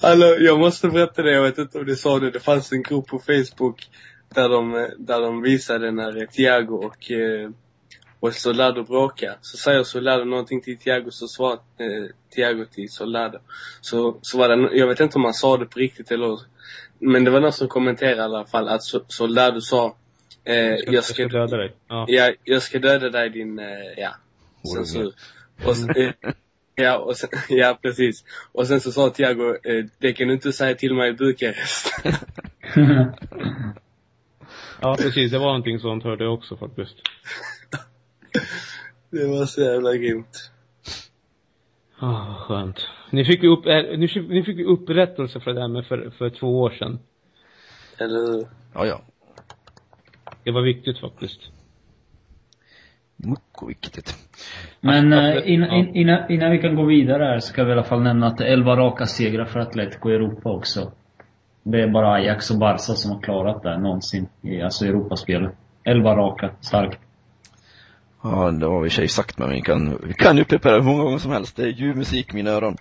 [0.00, 2.30] Hallå, jag måste berätta det, jag vet inte om du sa det.
[2.30, 3.88] Det fanns en grupp på Facebook
[4.34, 7.50] där de, där de visade när Thiago och, eh,
[8.22, 9.36] och Soldado bråkar.
[9.40, 12.04] Så säger Soldado någonting till Thiago, så svarar eh,
[12.34, 13.38] Thiago till Soldado.
[13.80, 16.38] Så, så var det, jag vet inte om han sa det på riktigt eller
[16.98, 19.96] Men det var någon som kommenterade i alla fall att So- Soldado sa
[20.44, 21.72] eh, jag ska, döda dig.
[21.88, 22.04] Ja.
[22.08, 23.66] Ja, jag ska döda dig din, eh,
[23.96, 24.14] ja,
[24.74, 25.12] censur.
[25.64, 26.12] Och, sen- eh,
[26.74, 28.24] ja, och sen, ja, precis.
[28.52, 31.92] Och sen så sa Thiago, eh, det kan du inte säga till mig i Bukarest.
[34.80, 35.30] ja, precis.
[35.32, 36.94] Det var någonting sånt hörde jag också faktiskt.
[39.10, 40.50] det var så jävla grymt.
[41.98, 42.88] Ah, skönt.
[43.10, 45.86] Ni fick ju upp, eh, ni, fick- ni fick ju upprättelse för det där med
[45.86, 46.98] för, för två år sedan.
[47.98, 48.46] Eller hur?
[48.74, 49.00] Ja, ja.
[50.44, 51.40] Det var viktigt faktiskt.
[53.16, 54.14] Mycket viktigt.
[54.80, 57.72] Men Att- eh, innan, in- innan, innan vi kan gå vidare här ska vi i
[57.72, 60.92] alla fall nämna att det är 11 raka segrar för Atletico i Europa också.
[61.62, 64.28] Det är bara Ajax och Barca som har klarat det någonsin.
[64.42, 65.52] I, alltså Europaspelet.
[65.84, 66.50] 11 raka.
[66.60, 66.98] Starkt.
[68.22, 70.76] Ja, det har vi för sig sagt, men vi kan, vi kan ju upprepa det
[70.76, 71.56] hur många gånger som helst.
[71.56, 72.76] Det är ljuv musik i mina öron.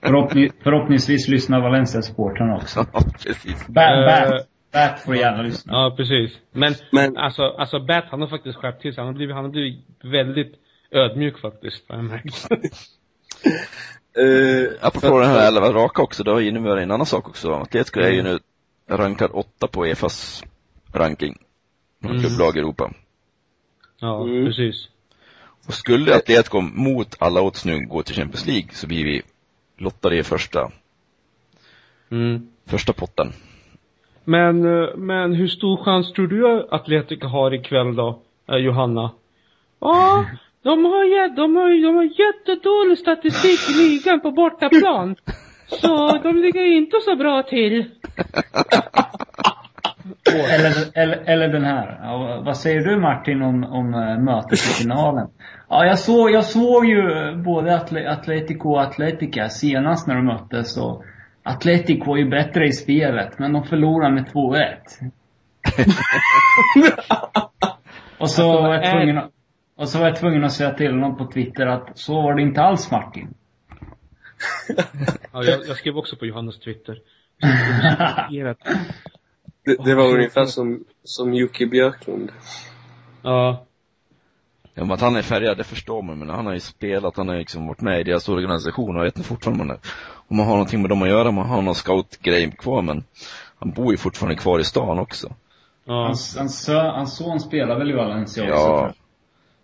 [0.00, 2.86] Förhoppning, förhoppningsvis lyssnar Valencia-supportrarna också.
[2.92, 3.66] ja, precis.
[3.66, 5.72] Bat, bat, bat får gärna lyssna.
[5.72, 6.32] Ja, precis.
[6.52, 9.00] Men, Men- alltså, alltså Bat, han har faktiskt skärpt till sig.
[9.00, 10.54] Han har blivit, han har blivit väldigt
[10.90, 12.48] ödmjuk faktiskt, har jag märkt.
[14.18, 17.52] Uh, Apropå den här elva raka också, det har inneburit en annan sak också.
[17.52, 18.38] Atletico är ju nu
[18.90, 20.44] rankad åtta på Efas
[20.92, 21.38] ranking.
[22.04, 22.20] Mm.
[22.20, 22.90] klubblag i Europa.
[24.04, 24.44] Ja, Mm.
[24.46, 24.88] precis.
[25.66, 29.22] Och skulle Atletico mot alla odds nu gå till Champions League så blir vi
[29.78, 30.70] lottade i första,
[32.10, 32.46] Mm.
[32.66, 33.32] första potten.
[34.24, 39.10] Men, eh, men hur stor chans tror du Atletico har ikväll då, eh, Johanna?
[39.80, 40.24] Ja,
[40.62, 45.16] de har, de har, de har jättedålig statistik i ligan på bortaplan.
[45.68, 47.84] Så de ligger inte så bra till.
[50.50, 51.98] Eller, eller, eller den här.
[52.02, 55.28] Ja, vad säger du Martin om, om eh, mötet i finalen?
[55.68, 60.76] Ja, jag såg, jag såg ju både Atle, Atletico och Atletica senast när de möttes
[60.76, 61.04] och
[61.42, 64.64] Atletico var ju bättre i spelet, men de förlorade med 2-1.
[68.18, 69.30] och så Alltså, var jag är- tvungen att,
[69.76, 72.42] och så var jag tvungen att säga till någon på Twitter att så var det
[72.42, 73.34] inte alls Martin.
[75.32, 76.96] Ja, jag, jag skrev också på Johannes Twitter.
[79.64, 82.32] det, det var ungefär som, som Jocke Björklund.
[83.22, 83.64] Ja.
[84.74, 87.28] Ja, men att han är färgad, det förstår man, men han har ju spelat, han
[87.28, 89.78] har liksom varit med i deras organisation och jag vet inte fortfarande om man,
[90.28, 93.04] om man har någonting med dem att göra, man har någon scoutgrej kvar, men
[93.56, 95.34] han bor ju fortfarande kvar i stan också.
[95.84, 96.04] Ja.
[96.04, 98.54] Hans, hans, son spelar väl i Valencia också?
[98.54, 98.92] Ja.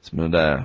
[0.00, 0.64] Så Men det,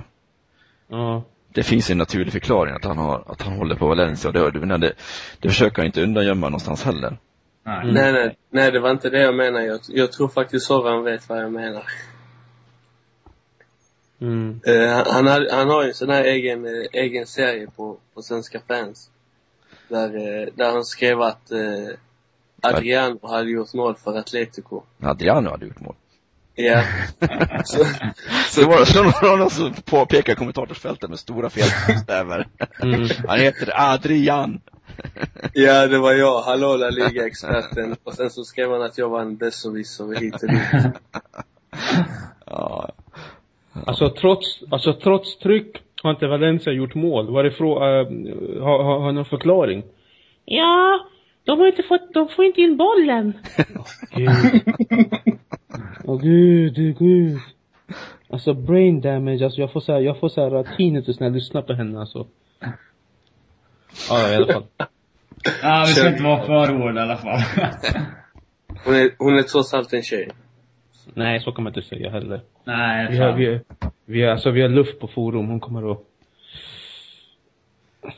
[0.88, 1.22] Ja.
[1.52, 4.50] det finns en naturlig förklaring att han har, att han håller på Valencia och det,
[4.50, 4.92] det, det,
[5.40, 7.18] det försöker han inte undangömma någonstans heller.
[7.66, 7.82] Nej.
[7.82, 7.94] Mm.
[7.94, 9.66] Nej, nej, nej, det var inte det jag menade.
[9.66, 11.84] Jag, jag tror faktiskt Soran vet vad jag menar.
[14.18, 14.60] Mm.
[14.66, 17.96] Eh, han, han, har, han har ju en sån här egen, eh, egen serie på,
[18.14, 19.10] på Svenska fans.
[19.88, 21.52] Där, eh, där han skrev att
[22.62, 24.82] Adriano hade gjort mål för Atletico.
[25.02, 25.94] Adriano hade gjort mål.
[26.56, 26.82] Ja.
[27.64, 27.84] så,
[28.48, 32.46] Så var det så någon som påpekar kommentatorsfältet med stora felstäver.
[32.82, 33.08] Mm.
[33.28, 34.60] Han heter Adrian.
[35.52, 37.96] ja, det var jag, hallå La Liga-experten.
[38.04, 40.92] Och sen så skrev han att jag var en besserwisser hit och dit.
[42.46, 42.92] Ja.
[43.86, 47.30] Alltså trots, alltså trots tryck har inte Valencia gjort mål.
[47.32, 48.06] Var det frå, äh,
[48.62, 49.82] har, har, har någon förklaring?
[50.44, 51.06] Ja,
[51.44, 53.32] de har inte fått, de får inte in bollen.
[54.10, 54.28] Gud.
[56.04, 57.38] Åh gud, gud.
[58.30, 61.72] Alltså brain damage, alltså jag får såhär, jag får såhär tinnitus när jag lyssnar på
[61.72, 62.26] henne alltså.
[64.10, 64.64] Ja, i alla fall.
[65.62, 67.40] Ja, vi ska inte vara för hårda i alla fall.
[68.84, 70.28] Hon är, hon är trots allt en tjej.
[71.14, 72.40] Nej, så kan man inte säga heller.
[72.64, 73.60] Nej, Vi har, vi,
[74.04, 75.98] vi har, alltså vi har luft på forum, hon kommer att...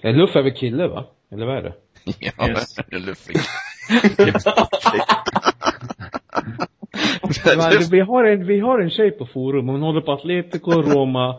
[0.00, 1.04] Ja, luff är väl kille va?
[1.30, 1.72] Eller vad är det?
[2.18, 2.74] Ja, Yes.
[2.74, 3.36] det är luffig.
[7.90, 11.36] Vi, har en, vi har en tjej på forum, hon håller på Atletico, Roma.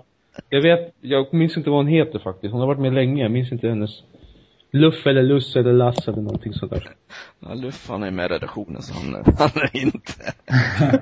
[0.50, 2.52] Jag vet, jag minns inte vad hon heter faktiskt.
[2.52, 3.92] Hon har varit med länge, jag minns inte hennes.
[4.72, 6.90] Luff eller Luss eller Lass eller någonting sådär.
[7.40, 10.14] Ja, Luff han är med i redaktionen så han, han är inte.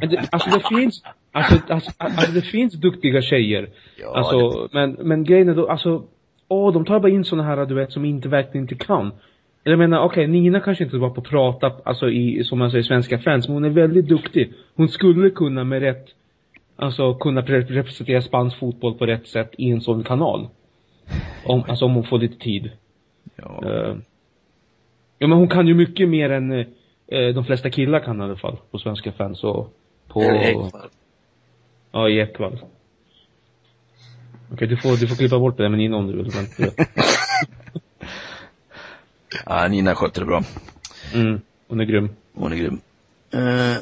[0.08, 3.70] Det, alltså det finns, alltså, alltså, alltså det finns duktiga tjejer.
[4.02, 6.04] Ja, Alltså, men, men grejen är då, alltså,
[6.48, 9.12] åh, de tar bara in såna här, du vet, som inte verkligen inte kan.
[9.72, 12.84] Jag menar, okej, Nina kanske inte var på att prata, alltså i, som man säger,
[12.84, 14.54] svenska fans, men hon är väldigt duktig.
[14.76, 16.06] Hon skulle kunna med rätt,
[16.76, 20.48] alltså kunna pre- representera spansk fotboll på rätt sätt i en sån kanal.
[21.46, 22.72] Om, alltså om hon får lite tid.
[23.36, 23.62] Ja.
[23.66, 23.96] Eh,
[25.20, 28.36] ja men hon kan ju mycket mer än eh, de flesta killar kan i alla
[28.36, 29.74] fall, på svenska fans och
[30.08, 30.72] på, Ekvall.
[31.92, 32.60] ja i Ekwall.
[34.54, 36.46] Okej, du får, du får klippa bort det där med Nina om du vill, men,
[39.46, 40.44] ja, Nina sköter det bra.
[41.14, 42.10] mm, hon är grym.
[42.36, 42.82] Hon är grym.
[43.32, 43.78] Eh,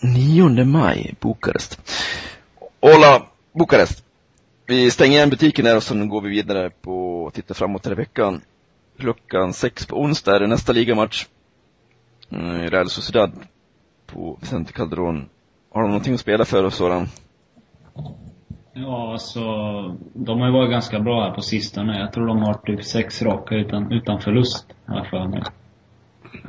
[0.00, 1.80] 9 maj, Bukarest.
[2.80, 4.04] Hola, Bukarest.
[4.66, 7.96] Vi stänger igen butiken där och sen går vi vidare på och tittar framåt hela
[7.96, 8.40] veckan.
[8.98, 11.26] Klockan sex på onsdag är det nästa ligamatch.
[12.30, 13.32] Mm, Real Sociedad
[14.06, 15.28] på Vicente Calderon.
[15.72, 17.08] Har de någonting att spela för oss, Soran?
[18.78, 19.40] Ja, alltså,
[20.14, 21.98] de har ju varit ganska bra här på sistone.
[21.98, 25.42] Jag tror de har typ sex raka utan, utan förlust, har jag för mig.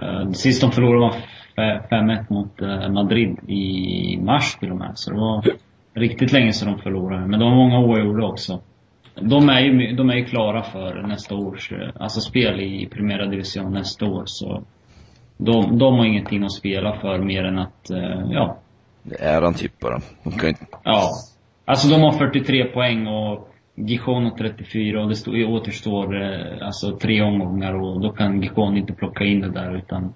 [0.02, 1.16] Uh, sist de förlorade var
[1.58, 4.92] fe- 5-1 mot eh, Madrid i mars till och med.
[4.96, 5.46] Så det var
[5.94, 7.28] riktigt länge sedan de förlorade.
[7.28, 8.60] Men de har många oavgjorda också.
[9.22, 13.26] De är ju, de är ju klara för nästa års, eh, alltså spel i Primera
[13.26, 14.24] Division nästa år.
[14.26, 14.64] Så
[15.38, 18.58] de, de har ingenting att spela för mer än att, eh, ja,
[19.04, 20.00] Det är han typ bara.
[20.24, 20.66] De kan ju inte...
[20.84, 21.10] Ja.
[21.70, 26.98] Alltså de har 43 poäng och Gijon har 34 och det stå, återstår eh, alltså
[26.98, 30.14] tre omgångar och då kan Gijon inte plocka in det där utan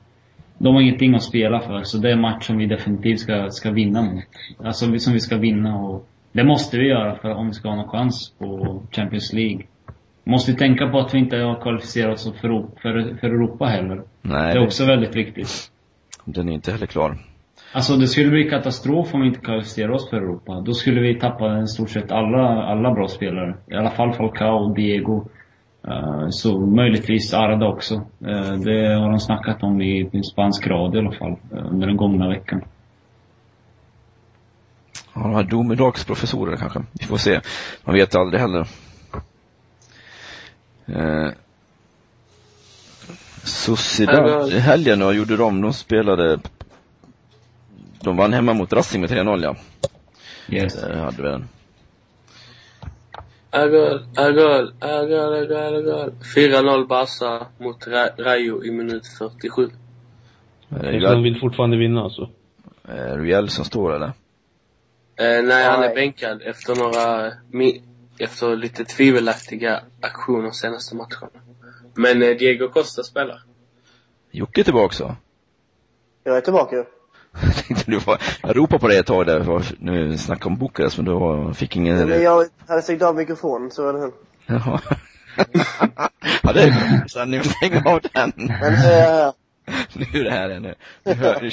[0.57, 3.49] de har ingenting att spela för så det är en match som vi definitivt ska,
[3.49, 4.23] ska vinna mot.
[4.63, 7.69] Alltså vi- som vi ska vinna och det måste vi göra för om vi ska
[7.69, 9.61] ha någon chans på Champions League.
[10.23, 14.01] Måste tänka på att vi inte har kvalificerat oss för, för, för Europa heller.
[14.21, 15.71] Nej, Det är också väldigt viktigt.
[16.25, 17.17] den är inte heller klar.
[17.73, 20.61] Alltså det skulle bli katastrof om vi inte kvalificerar oss för Europa.
[20.65, 23.55] Då skulle vi tappa i stort sett alla, alla bra spelare.
[23.71, 25.25] I alla fall Falcao, Diego.
[25.87, 27.93] eh, så möjligtvis Arda också.
[27.95, 31.87] Eh, det har de snackat om i, i spansk radio i alla fall, eh, under
[31.87, 32.61] den gångna veckan.
[35.13, 36.79] Ja, de här domedagsprofessorer kanske.
[36.99, 37.39] Vi får se.
[37.83, 38.67] Man vet aldrig heller.
[40.85, 41.31] Eh,
[43.43, 45.61] Sociedad i helgen då, gjorde de?
[45.61, 46.39] De spelade
[48.03, 49.55] De vann hemma mot Racing med 3-0 ja.
[50.49, 50.73] Yes.
[50.81, 51.47] Det hade vi den.
[53.53, 56.13] Agol, Agol, Agol, Agol, Agol.
[56.35, 59.69] 4-0 Barca mot Ra- Rayo i minut 47.
[60.69, 62.29] Är Så de det vill fortfarande vinna alltså.
[62.87, 64.07] eh, Riel som står eller?
[65.15, 67.31] Eh, nej, han är bänkad efter några,
[68.19, 71.29] efter lite tvivelaktiga aktioner senaste matcherna.
[71.93, 73.43] Men eh, Diego Costa spelar.
[74.31, 75.15] Jocke är tillbaka så.
[76.23, 76.75] Jag är tillbaka.
[77.33, 80.57] Jag tänkte du var, jag ropade på dig ett tag där, för nu snackade om
[80.57, 84.11] Bukarest men då fick ingen Men jag hade stängt av mikrofonen, så var det sen.
[84.45, 84.81] Jaha.
[86.43, 87.07] ja det är bra.
[87.07, 88.33] Sen nu stäng av den.
[88.35, 89.31] Men, eh,
[89.93, 90.75] Nu är det här nu.
[91.03, 91.49] Nu hör, nu,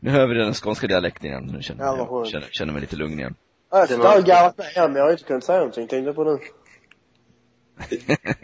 [0.00, 1.50] nu hör vi den skånska dialekten igen.
[1.52, 3.34] Nu känner Ja, jag känner, känner mig lite lugn igen.
[3.70, 6.14] jag Den har garvat med igen, men jag har inte kunnat säga någonting, tänkte jag
[6.16, 6.38] på nu.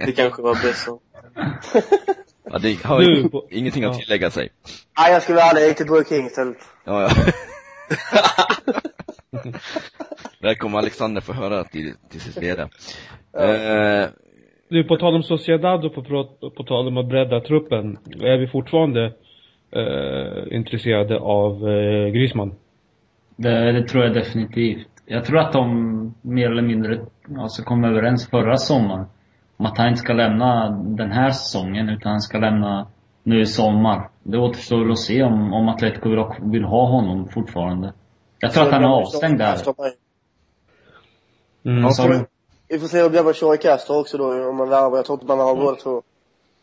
[0.07, 1.01] Det kanske var bäst så.
[2.53, 4.01] Ja, det har Nu ju på- ingenting att ja.
[4.03, 4.49] tillägga sig.
[4.99, 6.57] Nej, jag ärlig, jag gick till Burger King istället.
[6.85, 7.11] Ja, ja.
[10.43, 12.63] Välkommen Alexander få höra till, till sitt leda.
[13.39, 14.09] Eh,
[14.69, 16.03] Nu på tal om Sociedad och på,
[16.51, 17.99] på, tal om att bredda truppen.
[18.21, 19.05] Är vi fortfarande
[19.73, 22.55] eh, intresserade av eh, Griezmann?
[23.37, 24.87] Det, det tror jag definitivt.
[25.07, 27.07] Jag tror att de mer eller mindre
[27.39, 29.07] alltså, kom överens förra sommaren
[29.61, 32.87] om att han inte ska lämna den här säsongen utan han ska lämna
[33.23, 34.09] nu i sommar.
[34.23, 37.93] Det återstår att se om, om Atletico vill, ha- vill ha honom fortfarande.
[38.39, 39.57] Jag tror att han är avstängd där.
[41.65, 41.83] Mm.
[42.09, 42.27] Du?
[42.69, 44.97] Vi får se hur det blir med Shoei Castro också då, om man värvar.
[44.97, 46.03] Jag tror inte man har båda två.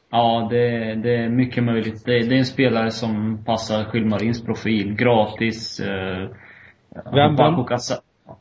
[0.09, 2.05] Ja, det, det är mycket möjligt.
[2.05, 4.95] Det, det är en spelare som passar Skilmarins profil.
[4.95, 5.79] Gratis.
[5.79, 6.29] Eh,
[7.13, 7.35] Vem,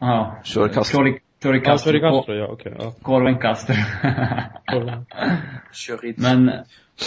[0.01, 0.37] Ja.
[0.75, 1.03] Castro.
[1.43, 1.91] Chori- Chori Ja, Castro.
[1.93, 2.72] Tori Castro, ja okej.
[2.78, 2.93] ja.
[3.03, 3.74] Korven Castro.
[6.16, 6.45] Men,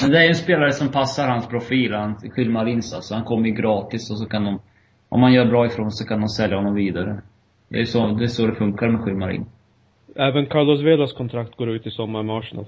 [0.02, 3.16] men det är en spelare som passar hans profil, han Skilmarins alltså.
[3.16, 4.60] Han kommer ju gratis och så kan de,
[5.10, 7.22] om man gör bra ifrån så kan de sälja honom vidare.
[7.70, 9.46] Det är så det, är så det funkar med Skilmarin.
[10.16, 12.66] Även Carlos Velas kontrakt går ut i sommar med Arsenal.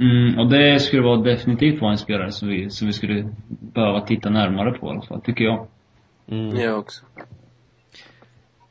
[0.00, 4.00] Mm, och det skulle vara definitivt vara en spelare som vi, som vi skulle behöva
[4.00, 5.66] titta närmare på i alla fall, tycker jag.
[6.28, 6.56] Mm.
[6.60, 7.04] Jag också.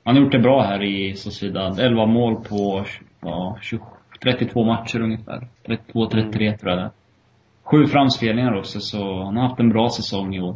[0.04, 1.80] Han har gjort det bra här i Sociedad.
[1.80, 2.86] 11 mål på,
[3.22, 3.80] ja, 20,
[4.24, 5.48] 32 matcher ungefär.
[5.66, 6.92] 32-33 tror jag det.
[7.64, 10.56] Sju framspelningar också, så han har haft en bra säsong i år.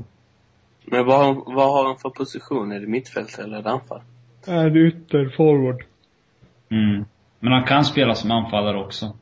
[0.86, 2.72] Men vad har, vad har han för position?
[2.72, 4.02] Är det mittfält eller är det anfall?
[4.48, 5.84] En ytterforward.
[6.70, 7.06] Mm.
[7.40, 9.14] Men han kan spela som anfallare också.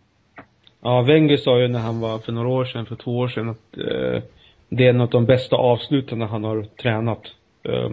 [0.82, 3.50] Ja, Wenger sa ju när han var för några år sedan, för två år sedan,
[3.50, 4.24] att eh,
[4.70, 7.22] det är något av de bästa avslutarna han har tränat.
[7.64, 7.92] Eh,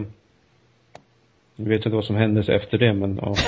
[1.55, 3.35] jag vet inte vad som hände efter det, men ja.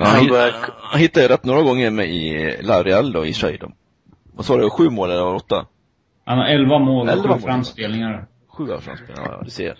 [0.00, 3.72] Ja, han, Han hittade rätt några gånger med i La Real då, i sig då.
[4.34, 5.66] Vad sa du, sju mål eller åtta?
[6.24, 7.38] Han har 11 mål Elva och mål.
[7.38, 8.26] sju framspelningar.
[8.48, 9.78] Sju av framspelarna, ja, du ser.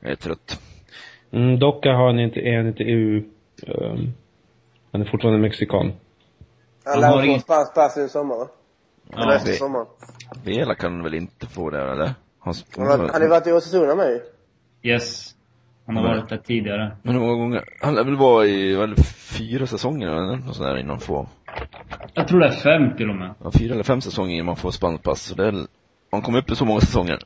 [0.00, 0.60] Jag är trött.
[1.32, 3.16] Mm, dock har han inte, är han inte EU,
[3.66, 4.12] ehm,
[4.92, 5.92] han är fortfarande mexikan.
[6.84, 8.48] Han lär få ingen- spansk pass i sommar va?
[9.12, 9.86] Eller Ja, efter det- sommaren.
[10.44, 12.14] Vela kan väl inte få det, eller?
[12.40, 14.20] Han, Han har- han har ju varit i Osasuna med ju.
[14.86, 15.32] Yes.
[15.86, 16.16] Han har Mm.
[16.16, 16.96] varit där tidigare.
[17.02, 17.64] Men hur många gånger?
[17.82, 18.94] Han lär väl vara i, väl
[19.38, 21.26] fyra säsonger eller något sånt där innan man får,
[22.14, 23.34] Jag tror det är fem till och med.
[23.44, 25.22] ja, fyra eller fem säsonger innan man får spanskt pass.
[25.22, 25.54] Så det är,
[26.10, 27.18] han kom upp i så många säsonger.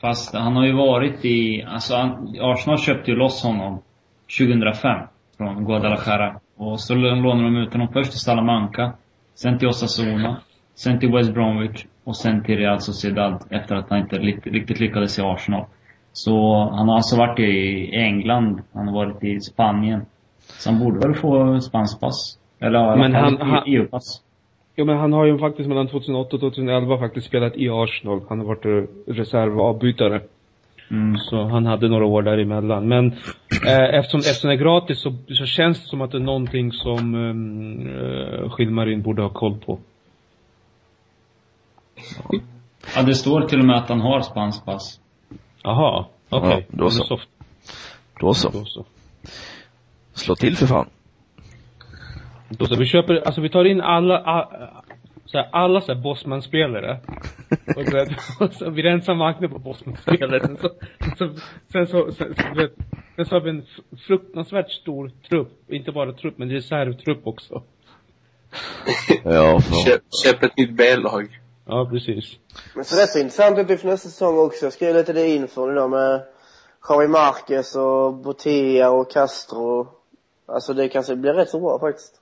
[0.00, 3.82] Fast han har ju varit i, alltså han, Arsenal köpte ju loss honom
[4.38, 4.98] 2005
[5.36, 6.40] från Guadalajara.
[6.56, 8.92] Och så lånade de ut honom först till Salamanca,
[9.34, 10.40] sen till Osasuna,
[10.74, 15.18] sen till West Bromwich och sen till Real Sociedad efter att han inte riktigt lyckades
[15.18, 15.64] i Arsenal.
[16.16, 20.00] Så han har alltså varit i England, han har varit i Spanien.
[20.58, 22.38] Så han borde väl få spanskt pass.
[22.60, 24.22] Eller ja, Men han- han- EU-pass.
[24.76, 28.20] Jo men han har ju faktiskt mellan 2008 och 2011 faktiskt spelat i Arsenal.
[28.28, 30.20] Han har varit eh, reservavbytare.
[30.90, 31.16] Mm.
[31.16, 32.88] Så han hade några år däremellan.
[32.88, 33.06] Men
[33.66, 36.72] eh, eftersom, eftersom det är gratis så, så känns det som att det är någonting
[36.72, 39.78] som uh, Skilmarin borde ha koll på.
[42.96, 45.00] Ja, det står till och med att han har spanskt pass.
[45.62, 46.66] Jaha, okej.
[46.70, 47.16] Ja, då så.
[47.16, 47.18] Men
[48.20, 48.50] Då så.
[48.50, 48.84] Då så.
[50.14, 50.88] Slå till för fan.
[52.48, 52.76] Då så.
[52.76, 54.48] Vi köper, alltså vi tar in alla, a,
[55.24, 57.00] så här, alla så här Bosman-spelare.
[57.76, 58.08] Och, du vet,
[58.40, 60.40] och så vi rensar marknaden på Bosman-spelare.
[60.40, 60.68] Sen så,
[61.18, 61.30] så,
[61.72, 62.74] sen så, sen, så, du vet,
[63.16, 63.66] sen så har vi en
[64.06, 65.70] fruktansvärt stor trupp.
[65.70, 67.62] Inte bara trupp, men reservtrupp också.
[69.24, 71.40] Ja, för, Köp, köp ett nytt B-lag.
[71.68, 72.24] Ja, precis.
[72.74, 74.66] Men så rätt så intressant ut för nästa säsong också.
[74.66, 76.22] Jag skrev lite det inför idag med
[76.88, 79.88] Javi Marquez och Botea och Castro.
[80.46, 82.20] Alltså det kanske blir rätt så bra faktiskt.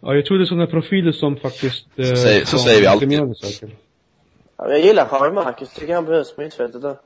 [0.00, 1.86] Ja, jag tror det är sådana profiler som faktiskt...
[1.96, 3.36] Eh, säger- så säger vi alltid.
[3.36, 3.76] Söker.
[4.56, 5.74] Ja, jag gillar Javi Marquez.
[5.74, 6.96] Tycker han behövs på mittfältet där.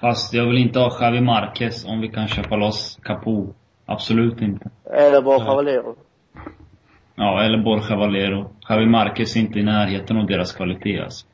[0.00, 3.54] Fast jag vill inte ha Javi Marquez om vi kan köpa loss Capo.
[3.86, 4.70] Absolut inte.
[4.84, 5.46] Eller bara Nej.
[5.46, 5.96] Cavallero.
[7.14, 8.50] Ja, eller Borja Valero.
[8.68, 11.26] Javi Marquez är inte i närheten av deras kvalitet alltså.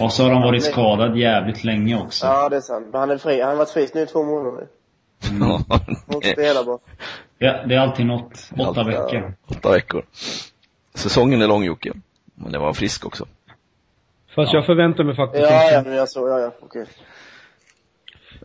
[0.00, 2.26] Och så har han varit skadad jävligt länge också.
[2.26, 2.86] Ja, det är sant.
[2.92, 3.40] Men han är fri.
[3.40, 4.66] Han har varit frisk nu i två månader.
[5.40, 5.60] ja,
[6.14, 6.78] inte spela bara.
[7.38, 8.50] Ja, det är alltid något.
[8.58, 9.34] Åtta Allt, veckor.
[9.50, 10.04] åtta veckor.
[10.94, 11.92] Säsongen är lång Jocke.
[12.34, 13.26] Men det var frisk också.
[14.34, 16.28] Fast jag förväntar mig faktiskt Ja, ja, men jag så.
[16.28, 16.52] Ja, ja.
[16.60, 16.86] Okej.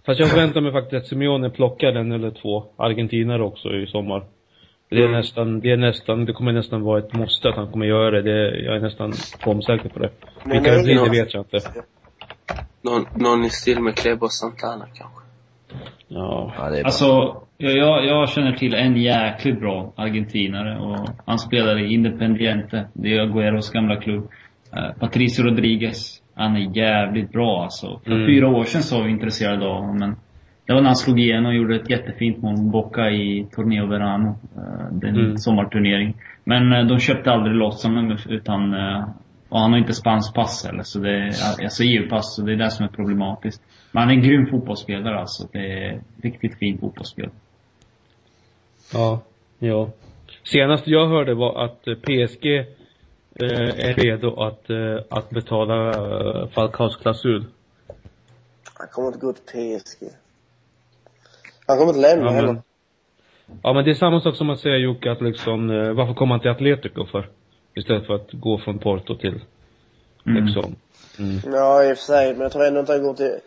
[0.06, 4.26] Fast jag förväntar mig faktiskt att Simeone plockar en eller två argentinare också i sommar.
[4.94, 5.18] Det är Mm.
[5.18, 8.22] nästan, det är nästan, det kommer nästan vara ett måste att han kommer göra det.
[8.22, 9.14] det jag är nästan
[9.46, 10.10] bombsäker på det.
[10.44, 11.60] Men Vilka det blir, det vet jag inte.
[12.82, 15.22] Någon, någon i stil med Kleber Santana kanske.
[16.08, 16.54] Ja.
[16.58, 16.86] Ja, det är bra.
[16.86, 22.88] Alltså, jag, jag, känner till en jäkligt bra argentinare och han spelar i Independiente.
[22.94, 24.28] Det är Agüeros gamla klubb.
[24.76, 26.22] Eh, Patricio Rodriguez.
[26.36, 28.00] Han är jävligt bra alltså.
[28.04, 28.28] För Mm.
[28.28, 30.16] fyra år sedan så var vi intresserade av honom men
[30.66, 33.86] det var när han slog igenom och gjorde ett jättefint mål mot Boca i Torneo
[33.88, 34.28] Verano.
[34.58, 35.38] eh, Den Mm.
[35.38, 36.14] sommarturnering.
[36.44, 39.04] Men eh, de köpte aldrig loss honom utan eh,
[39.50, 42.56] och han har inte spanskt pass heller, så det är, alltså EU-pass, så det är
[42.56, 43.62] det som är problematiskt.
[43.92, 45.48] Men han är en grym fotbollsspelare alltså.
[45.52, 47.30] Det är riktigt fin fotbollsspel.
[48.94, 49.20] Ja.
[49.60, 49.90] Ja.
[50.44, 52.66] Senast jag hörde var att PSG eh,
[53.90, 57.46] är redo att, eh, att betala eh, Falcaos klausul.
[58.80, 59.44] Han kommer inte gå till
[59.80, 60.08] PSG.
[61.68, 62.48] Han kommer inte lämna Ja, heller.
[62.54, 62.62] men,
[63.64, 66.34] ja men det är samma sak som att säga Jocke att liksom, eh, varför kommer
[66.34, 67.30] han till Atletico för?
[67.76, 69.42] Istället för att gå från Porto till,
[70.26, 70.46] Mm.
[70.46, 70.76] liksom.
[71.20, 71.40] Mm.
[71.56, 72.32] Ja, i och för sig.
[72.34, 73.40] Men jag tror ändå inte han går till...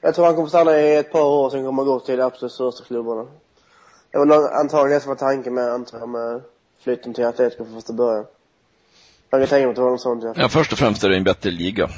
[0.00, 2.22] Jag tror han kommer stanna i ett par år, sen kommer han gå till de
[2.22, 3.26] absolut största klubbarna.
[4.12, 6.40] Det var antagligen det som var tanken med, antar jag, med
[6.84, 8.24] flytten till Atletico från första början.
[9.30, 10.32] Jag kan tänka mig att det var något sånt ja.
[10.36, 11.88] Ja, först och främst är det en bättre liga.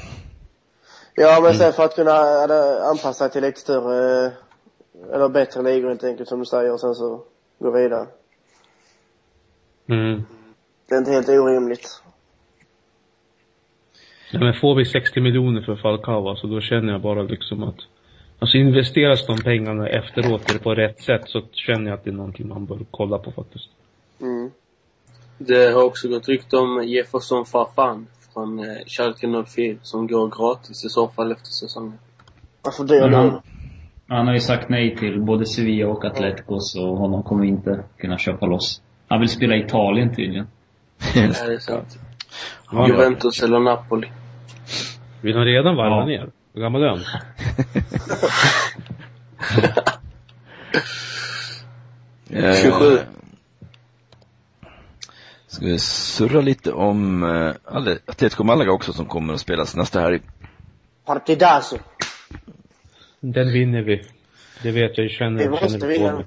[1.15, 4.31] Ja, men sen för att kunna eller, anpassa sig till lite större,
[5.13, 7.23] eller bättre ligor helt enkelt som du säger och sen så
[7.59, 8.07] gå vidare.
[9.87, 10.23] Mm.
[10.85, 12.01] Det är inte helt orimligt.
[14.31, 17.79] Ja, men får vi 60 miljoner för Falcao, alltså då känner jag bara liksom att
[18.39, 22.47] Alltså investeras de pengarna efteråt på rätt sätt så känner jag att det är någonting
[22.47, 23.69] man bör kolla på faktiskt.
[24.21, 24.51] Mm.
[25.37, 30.85] Det har också gått rykte om Jefferson Farfan från eh, Schalke 04 som går gratis
[30.85, 31.99] i så fall efter säsongen.
[32.61, 33.41] Varför det nu?
[34.09, 37.83] Han, har ju sagt nej till både Sevilla och Atletico, så honom kommer vi inte
[37.97, 38.81] kunna köpa loss.
[39.07, 40.47] Han vill spela i Italien tydligen.
[41.15, 41.99] Ja, det är sant.
[42.71, 44.07] Ja, Juventus eller Napoli.
[45.21, 46.05] Vill han redan varva Ja.
[46.05, 46.29] ner?
[46.53, 46.99] Hur gammal är han?
[52.31, 52.97] Eh, 27.
[55.47, 57.51] Ska vi surra lite om eh,
[58.07, 60.19] Atletico Malaga också som kommer att spelas nästa helg.
[61.05, 61.77] Partidazo.
[63.19, 64.01] Den vinner vi.
[64.63, 66.23] Det vet jag, jag känner, Vi måste känner på vinna.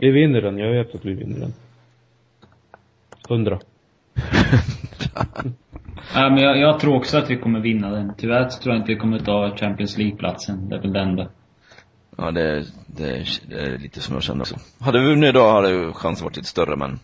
[0.00, 1.54] Vi vinner den, jag vet att vi vinner den.
[3.28, 3.60] Hundra.
[6.14, 8.12] Ja, men jag, jag tror också att vi kommer vinna den.
[8.18, 10.68] Tyvärr så tror jag inte vi kommer ta Champions League-platsen.
[10.68, 11.28] Det är väl det enda.
[12.16, 14.56] Ja, det, det, det är lite som jag känner också.
[14.80, 16.98] Hade vi vunnit idag hade ju chansen varit lite större men,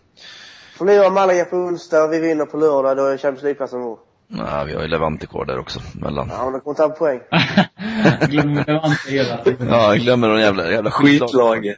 [0.77, 3.99] Förlorar Malaga på onsdag, vi vinner på lördag, då är Champions League-platsen vår.
[4.27, 6.27] Nej, vi har ju Levante kvar där också, mellan.
[6.31, 7.19] Ja, men då kommer ta poäng.
[8.29, 9.67] Glömmer Levante hela tiden.
[9.67, 11.29] Ja, jag glömmer de jävla, jävla skitlag.
[11.29, 11.77] Skitlaget.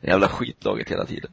[0.00, 1.30] Jävla skitlaget hela tiden.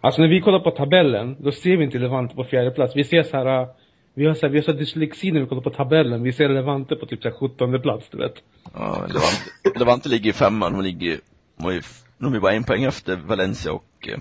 [0.00, 2.96] Alltså när vi kollar på tabellen, då ser vi inte Levante på fjärde plats.
[2.96, 3.68] Vi ser så här, äh,
[4.14, 6.22] vi har så här, vi har så dyslexi när vi kollar på tabellen.
[6.22, 8.34] Vi ser Levante på typ så här 17 plats, du vet.
[8.74, 11.20] Ja, Levante, Levante ligger i femman, de ligger,
[11.56, 11.82] de ju,
[12.18, 14.18] de är bara en poäng efter Valencia och eh,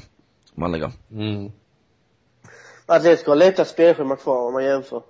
[0.56, 0.92] Malaga.
[1.12, 1.52] Mm.
[2.86, 5.02] Atletico har lättast spelschema kvar om man jämför.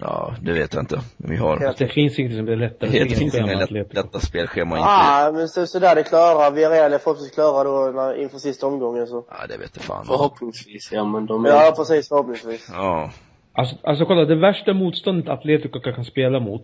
[0.00, 1.00] Ja, det vet jag inte.
[1.16, 2.90] Vi har, Helt Det finns inget som blir lättare.
[2.90, 4.88] det, ingen finns inga lätt, lätta spelschema inte.
[4.88, 6.50] Ja, ah, men så, så där det klara.
[6.50, 9.24] Villarreal är förhoppningsvis klara då när, inför sista omgången så.
[9.30, 10.04] Ja, det vet jag fan.
[10.06, 11.48] Förhoppningsvis, ja men de är...
[11.48, 12.70] Ja, precis, förhoppningsvis.
[12.72, 13.10] Ja.
[13.52, 16.62] Alltså, alltså kolla, det värsta motståndet Atletico kan spela mot,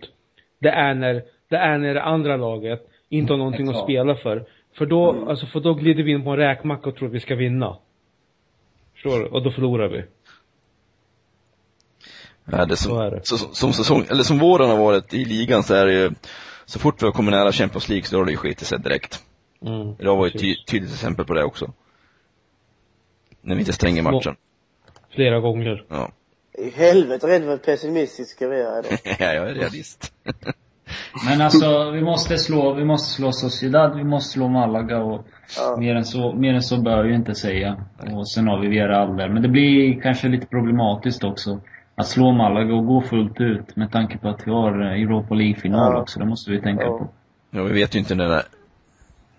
[0.59, 4.45] det är när, det är när det andra laget inte har någonting att spela för.
[4.77, 7.19] För då, alltså för då glider vi in på en räkmacka och tror att vi
[7.19, 7.77] ska vinna.
[8.93, 9.25] Förstår du?
[9.25, 10.03] Och då förlorar vi.
[12.51, 13.19] Ja, det är Så som, är det.
[13.23, 16.11] så, som säsong, eller som våren har varit i ligan så är det ju,
[16.65, 19.23] så fort vi har kommit nära Champions League så har det ju skitit sig direkt.
[19.65, 21.73] Mm, Idag var ju ett ty, tydligt exempel på det också.
[23.41, 24.35] När vi inte stänger matchen.
[25.15, 25.83] Flera gånger.
[25.89, 26.11] Ja.
[26.57, 28.89] I helvete rädd vad pessimistiska vi är då.
[29.19, 30.13] ja, jag är realist.
[31.27, 35.25] Men alltså, vi måste slå, vi måste slå Sociedad, vi måste slå Malaga och
[35.57, 35.77] Ja.
[35.79, 37.85] mer än så, mer än så bör jag ju inte säga.
[38.13, 39.29] Och sen har vi Villarreal där.
[39.29, 41.61] Men det blir kanske lite problematiskt också.
[42.01, 45.33] Att slå Malaga och gå fullt ut med tanke på att vi har eh, Europa
[45.35, 46.01] League-final Ja.
[46.01, 46.19] också.
[46.19, 46.97] Det måste vi tänka Ja.
[46.97, 47.07] på.
[47.49, 48.43] Ja, vi vet ju inte när det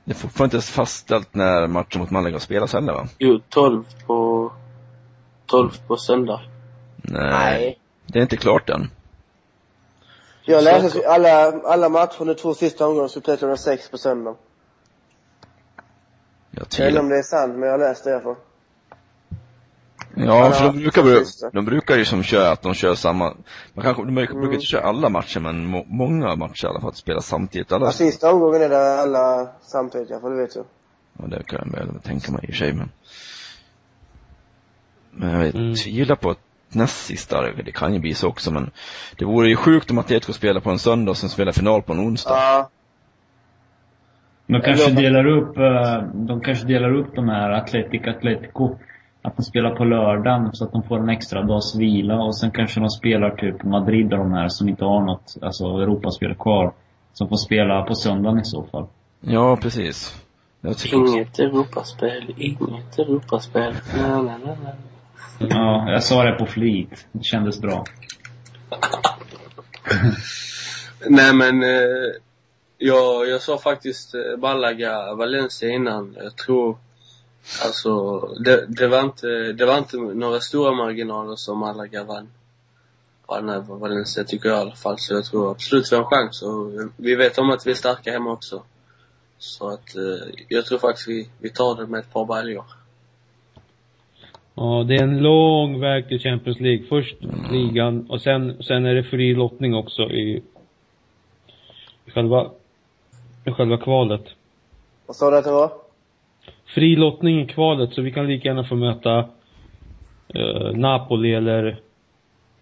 [0.04, 3.06] det är fortfarande inte fastställt när matchen mot Malaga spelas heller va?
[3.18, 4.52] Jo, 12 på...
[5.46, 6.40] 12 på söndag.
[6.96, 7.30] Nej.
[7.30, 7.78] Nej.
[8.06, 8.90] Det är inte klart än.
[10.44, 13.98] Jag läste att alla, alla matcher de två sista omgångarna skulle spela klockan sex på
[13.98, 14.34] söndag.
[16.50, 18.22] Jag Jag vet inte om det är sant, men jag har läst det i alla
[18.22, 18.36] fall.
[20.16, 21.02] Ja, för de brukar,
[21.42, 23.34] Ja, de brukar ju som köra att de kör samma,
[23.74, 24.52] man kanske, de brukar Mm.
[24.52, 27.72] inte köra alla matcher men må, många matcher i alla fall spelas samtidigt.
[27.72, 30.64] Alla, Ja, sista omgången är det alla samtidigt i alla fall, det vet jag.
[31.18, 32.90] ja, det kan jag väl tänka mig i och för sig men.
[35.10, 35.74] Men jag vet, Mm.
[35.74, 36.38] tvivlar på att
[36.68, 38.70] näst sista, det kan ju bli så också men
[39.18, 41.92] det vore ju sjukt om Atletico spelar på en söndag och sen spelar final på
[41.92, 42.30] en onsdag.
[42.34, 42.68] Ja.
[44.46, 48.78] De kanske delar upp, eh, de kanske delar upp de här Atletic Atletico.
[49.22, 52.50] Att de spelar på lördagen så att de får en extra dags vila och sen
[52.50, 56.72] kanske de spelar typ Madrid och de här som inte har något, alltså Europaspel kvar.
[57.12, 58.86] Som får spela på söndagen i så fall.
[59.20, 60.22] Ja, precis.
[60.60, 60.96] Jag tycker.
[60.96, 63.74] Inget Europaspel, inget Europaspel.
[63.96, 64.56] Na, na, na.
[65.38, 67.06] Ja, jag sa det på flit.
[67.12, 67.84] Det kändes bra.
[71.08, 72.12] Nej men, eh,
[72.78, 76.16] jag, jag sa faktiskt eh, Malaga, Valencia innan.
[76.22, 76.76] Jag tror,
[77.64, 82.28] alltså, det, det var inte, det var inte några stora marginaler som Malaga vann.
[83.26, 84.98] Vann över Valencia tycker jag i alla fall.
[84.98, 86.42] Så jag tror absolut vi har en chans.
[86.42, 88.62] Och vi vet om att vi är starka hemma också.
[89.38, 92.64] Så att, eh, jag tror faktiskt vi, vi tar det med ett par baljor.
[94.54, 96.86] Ja, det är en lång väg till Champions League.
[96.88, 97.16] Först
[97.50, 100.42] ligan och sen, sen är det fri lottning också i,
[102.04, 102.50] i själva,
[103.44, 104.24] i själva kvalet.
[105.06, 105.81] Vad sa du att det var?
[106.74, 109.18] Fri lottning i kvalet, så vi kan lika gärna få möta
[110.34, 111.80] eh, Napoli eller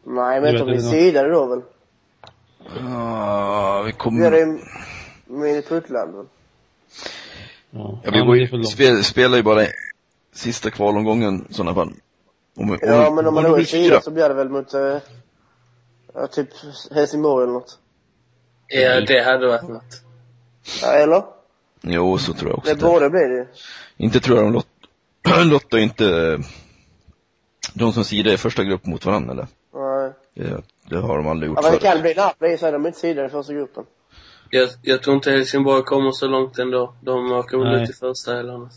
[0.05, 0.91] Nej, men inte om vi är det då.
[0.91, 1.61] sidade då väl?
[2.85, 4.47] Ja, vi Vi är kommer, det
[5.27, 6.29] med i Puttland?
[7.71, 9.61] Ja, ja, vi går ju, spel, spelar ju bara
[10.35, 11.93] sista kvalomgången i sådana fall.
[12.57, 14.01] Om, Ja, men om man då är fyra.
[14.01, 14.97] så blir det väl mot, eh,
[16.15, 16.49] ja, typ
[16.95, 17.79] Helsingborg eller något.
[18.69, 20.03] Ja, det hade varit något.
[20.83, 21.23] Ja, eller?
[21.83, 22.74] Jo, så tror jag också.
[22.74, 23.47] Det borde bli det.
[23.97, 24.66] Inte tror jag de lott,
[25.47, 26.39] lottar inte
[27.74, 29.47] de som sidar i första grupp mot varandra eller?
[29.74, 30.12] Nej.
[30.35, 32.87] Det, det har de aldrig gjort Ja, men det kan bli Napoli, så är de
[32.87, 33.85] inte sidade i första gruppen.
[34.51, 36.95] Jag, jag tror inte Helsingborg kommer så långt ändå.
[37.01, 38.72] De åker väl ut i första eller något.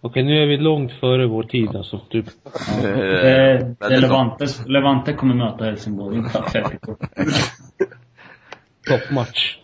[0.00, 2.00] Okej, nu är vi långt före vår tid alltså.
[2.10, 2.26] Typ.
[2.44, 4.40] Eh, Det, det väldigt långt.
[4.40, 6.42] Levante, Levante kommer möta Helsingborg, inte.
[8.88, 9.56] Toppmatch.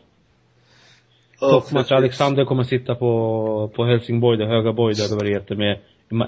[1.50, 1.92] Toppmatch.
[1.92, 5.80] Alexander kommer sitta på, på Helsingborg, det höga Borg där, vad det heter, med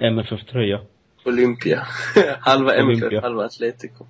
[0.02, 0.80] MFF-tröja.
[1.24, 1.86] Olympia.
[2.40, 3.08] halva Olympia.
[3.08, 4.06] MFF, halva Atletico.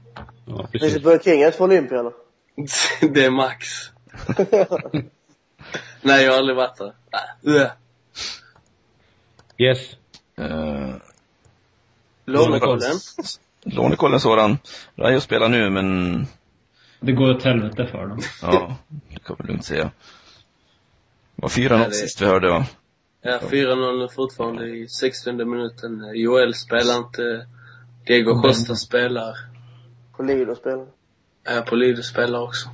[0.46, 1.02] Ja, Finns det precis.
[1.02, 2.12] Burger King ett för Olympia eller?
[3.14, 3.66] det är max.
[6.02, 6.92] Nej, jag har aldrig varit där.
[7.60, 7.70] Äh.
[9.58, 9.96] Yes.
[10.38, 10.94] Eh,
[12.24, 12.98] Lånekollen.
[13.64, 14.58] Lånekollen sådan.
[14.96, 16.26] Rayo spelar nu men,
[17.00, 18.20] Det går åt helvete för dem.
[18.42, 19.90] ja, det kan man lugnt säga.
[21.36, 22.66] Var 4-0 Nej, det- sist vi hörde va?
[23.22, 26.10] Ja, 4-0 fortfarande i 60 minuten.
[26.14, 27.46] Joel spelar inte.
[28.06, 29.34] Diego Costa spelar.
[30.16, 30.86] På Lido spelar.
[31.44, 32.68] Ja, Polido spelar också.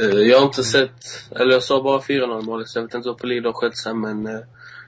[0.00, 1.04] Eh, Jag har inte sett,
[1.36, 3.94] eller jag sa bara 4-0 målet, så jag vet inte hur Polido har skött sig
[3.94, 4.40] men eh,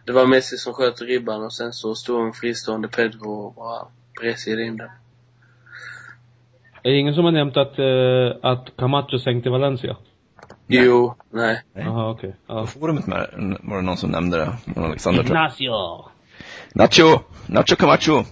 [0.04, 3.86] det var Messi som sköt ribban och sen så stod en fristående Pedro och bara
[4.20, 4.90] bredsidade in den.
[6.82, 9.96] Är det ingen som har nämnt att, eh, att Camacho sänkte Valencia?
[10.68, 11.62] Jo, nej.
[11.74, 11.84] Nej.
[11.84, 12.34] Jaha, okej.
[12.46, 12.66] På Ja.
[12.66, 13.26] forumet med,
[13.62, 14.52] var det någon som nämnde det.
[14.64, 15.36] Någon Alexander tror.
[15.36, 16.04] Ignacio!
[16.74, 17.18] Nacho!
[17.46, 18.22] Nacho Camacho!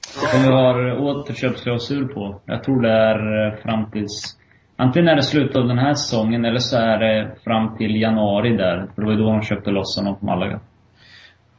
[0.00, 2.40] Som vi har återköpsklausul på.
[2.46, 4.38] Jag tror det är eh, fram tills...
[4.76, 8.56] Antingen är det slutet av den här säsongen eller så är det fram till januari
[8.56, 8.86] där.
[8.94, 10.60] För det var ju då de köpte loss honom på Malaga.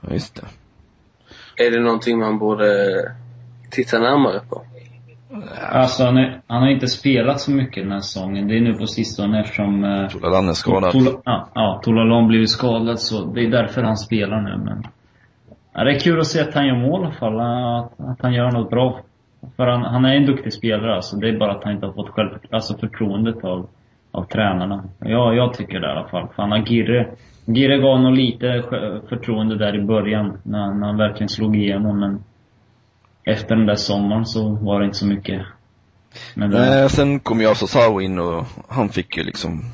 [0.02, 0.48] Ja, just det.
[1.66, 2.66] Är det någonting man borde
[3.72, 4.66] titta närmare på?
[5.72, 8.48] Alltså han, är, han har inte spelat så mycket den här säsongen.
[8.48, 9.84] Det är nu på sistone eftersom...
[9.84, 10.92] Eh, Tolalan är skadad.
[10.92, 14.84] Tola, ja, ja, Tolalon blivit skadad så det är därför han spelar nu men...
[15.74, 17.40] Ja, det är kul att se att han gör mål i alla fall.
[17.40, 19.00] Att, att han gör något bra.
[19.56, 21.18] För han, han är en duktig spelare alltså.
[21.18, 23.68] Det är bara att han inte har fått själv, alltså förtroendet av,
[24.12, 24.84] av tränarna.
[25.00, 26.28] Ja, jag tycker det i alla fall.
[26.36, 27.08] För han har Girre.
[27.46, 28.64] Girre gav nog lite
[29.10, 30.38] förtroende där i början.
[30.44, 32.24] När, när han verkligen slog igenom men...
[33.26, 35.42] Efter den där sommaren så var det inte så mycket.
[36.34, 39.66] Men det, Nej, sen kom ju alltså Sao in och han fick ju liksom,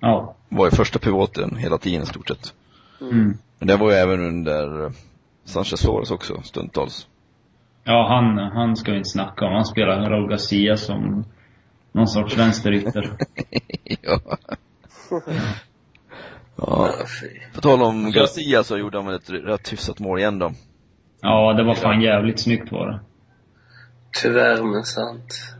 [0.00, 0.34] ja.
[0.48, 2.52] var ju första pivoten hela tiden i stort sett.
[3.00, 3.38] Mm.
[3.58, 4.92] Men det var ju även under
[5.44, 7.06] Sanchez Flores också, stundtals.
[7.84, 9.52] Ja, han, han ska vi inte snacka om.
[9.52, 11.24] Han spelar Raul Garcia som
[11.92, 13.10] någon sorts vänsterytter.
[14.00, 14.20] ja.
[16.56, 16.90] ja.
[17.54, 20.52] På tal om Garcia så gjorde han väl ett rätt hyfsat mål igen då.
[21.24, 23.00] Ja, det var fan jävligt snyggt var det.
[24.22, 25.56] Tyvärr men sant.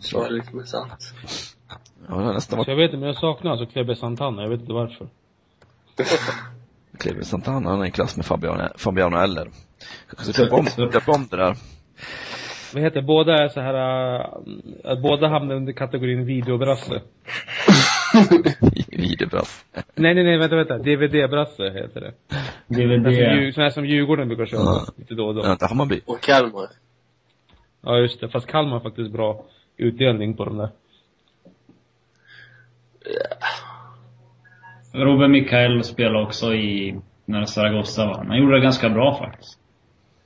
[0.00, 1.14] Sorgligt men sant.
[1.68, 1.76] Ja,
[2.06, 4.42] det har nästan Så varit jag vet inte, men jag saknar alltså Klebe Santana.
[4.42, 5.08] Jag vet inte varför.
[6.98, 9.50] Clever Santana, han är i klass med Fabiano, Fabiano Eller.
[10.36, 10.56] Döpa
[11.12, 11.56] om, det där.
[12.74, 13.74] Vad heter båda är så här,
[14.14, 14.26] äh,
[14.84, 17.02] att båda hamnar under kategorin videobrasse.
[18.88, 19.64] Videobrass.
[19.94, 20.78] Nej, nej, nej, vänta, vänta.
[20.78, 22.06] DVD-brasse heter det.
[22.06, 23.10] Alltså, det.
[23.10, 24.86] Djur- Såna här som Djurgården brukar köra Ja.
[24.96, 25.40] lite då och då.
[25.44, 26.00] Ja, inte Hammarby.
[26.06, 26.66] Och Kalmar.
[27.82, 28.28] Ja, just det.
[28.28, 29.44] Fast Kalmar har faktiskt bra
[29.76, 30.68] utdelning på de där.
[34.94, 38.26] Robin Mikael spelade också i, när Zaragoza vann.
[38.26, 39.58] Han gjorde det ganska bra faktiskt.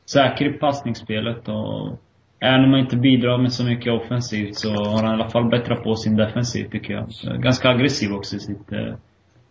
[0.07, 1.99] Säker i passningsspelet och
[2.47, 5.49] även om han inte bidrar med så mycket offensivt så har han i alla fall
[5.49, 7.09] bättrat på sin defensiv tycker jag.
[7.43, 8.95] Ganska aggressiv också i sitt eh,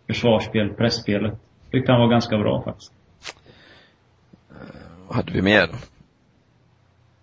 [0.06, 1.34] försvarsspel, pressspelet.
[1.70, 2.92] Tyckte han var ganska bra faktiskt.
[5.06, 5.68] Vad hade vi mer?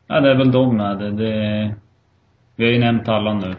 [0.08, 1.00] Ja, det är väl de med.
[1.00, 1.76] Det, det,
[2.56, 3.56] vi har ju nämnt alla nu.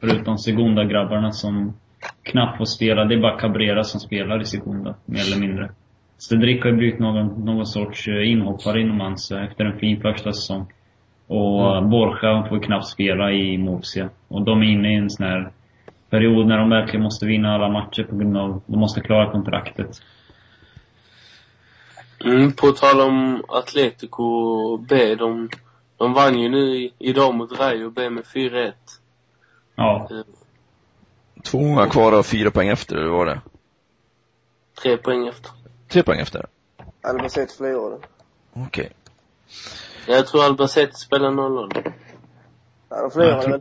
[0.00, 1.74] Förutom Segunda-grabbarna som
[2.22, 3.04] knappt får spela.
[3.04, 5.70] Det är bara Cabrera som spelar i Segunda, mer eller mindre.
[6.18, 10.00] Cedric har ju blivit någon, någon sorts eh, inhoppare inom hans eh, efter en fin
[10.00, 10.66] första säsong.
[11.28, 11.90] Och mm.
[11.90, 14.08] Borja får knappt spela i Murcia.
[14.28, 15.52] Och de är inne i en sån här
[16.10, 20.02] period när de verkligen måste vinna alla matcher på grund av, de måste klara kontraktet.
[22.24, 25.48] Mm, på tal om Atletico B, de,
[25.96, 28.72] de vann ju nu idag mot Rayo B med 4-1.
[29.74, 30.08] Ja.
[31.44, 33.40] Två gånger kvar och fyra poäng efter, eller var det?
[34.82, 35.50] Tre poäng efter.
[35.88, 36.46] Tre poäng efter?
[37.02, 37.98] Albacete förlorade.
[38.52, 38.92] Okej.
[40.06, 41.70] Jag tror Albacete spelar 0-0.
[42.90, 43.60] Ja, de förlorade Jag tror- men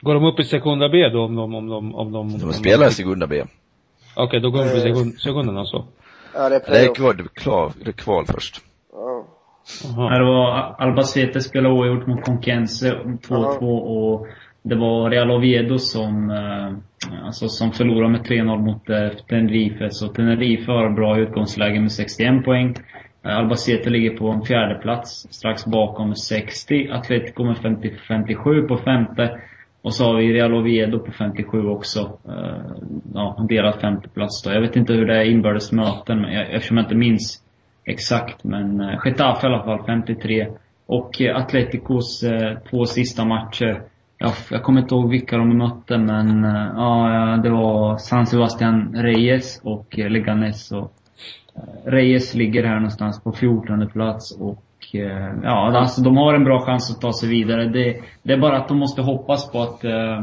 [0.00, 2.38] Går de upp i Sekunda B då om de, om de, om de...
[2.38, 3.44] De spelar i Segunda B.
[4.16, 5.84] Okej, då går de upp i sekund, sekunden alltså.
[6.34, 6.96] Ja, det är Det är playoff.
[6.96, 8.60] kvar, det är kval, det är kval först.
[8.92, 9.24] Ja.
[9.96, 12.94] Nej, det var Albacete spelade oavgjort mot Conquense
[13.28, 14.26] 2-2 och
[14.62, 19.90] det var Real Oviedo som, eh, alltså som förlorade med 3-0 mot eh, Tenerife.
[19.90, 22.74] Så Tenerife har bra utgångsläge med 61 poäng.
[23.26, 26.88] Eh, Albacete ligger på en fjärde plats strax bakom 60.
[26.92, 29.38] Atletico med 50, 57 på femte.
[29.82, 32.18] Och så har vi Real Oviedo på 57 också.
[32.28, 32.76] Eh,
[33.14, 34.52] ja, delad femteplats då.
[34.52, 37.42] Jag vet inte hur det är inbördes möten, men jag, eftersom jag inte minns
[37.84, 38.44] exakt.
[38.44, 40.48] Men eh, Getafe i alla fall, 53.
[40.88, 42.24] Och Atleticos
[42.70, 43.82] två sista matcher.
[44.18, 46.44] Jag, jag kommer inte ihåg vilka de mötte, men
[46.76, 50.72] ja, det var San Sebastian Reyes och Leganes.
[50.72, 50.92] Och,
[51.84, 54.62] Reyes ligger här någonstans på 14 plats och
[54.94, 57.64] eh, ja, alltså de har en bra chans att ta sig vidare.
[57.68, 60.20] Det, det är bara att de måste hoppas på att, eh,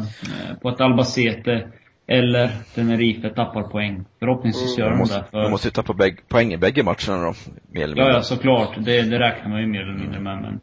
[0.61, 1.67] på att Albacete
[2.07, 4.05] eller Tenerife tappar poäng.
[4.19, 5.23] Förhoppningsvis gör De måste, det.
[5.31, 5.93] För, de måste ju tappa
[6.27, 7.33] poäng i bägge matcherna då,
[7.71, 8.13] mer eller Ja, mindre.
[8.13, 8.69] ja såklart.
[8.77, 10.41] Det, det räknar man ju mer eller mindre med.
[10.41, 10.59] Men,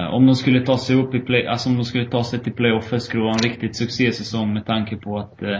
[0.00, 2.38] eh, om de skulle ta sig upp i play, alltså om de skulle ta sig
[2.38, 5.58] till playoffet skulle det vara en riktigt succésäsong med tanke på att eh,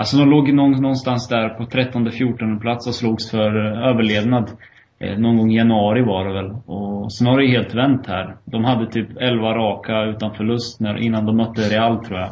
[0.00, 4.50] Alltså de låg någonstans där på 13-14 plats och slogs för eh, överlevnad.
[4.98, 6.50] Eh, någon gång i januari var det väl.
[6.66, 8.36] Och sen har det ju helt vänt här.
[8.44, 12.30] De hade typ 11 raka utan förlust när, innan de mötte Real tror jag.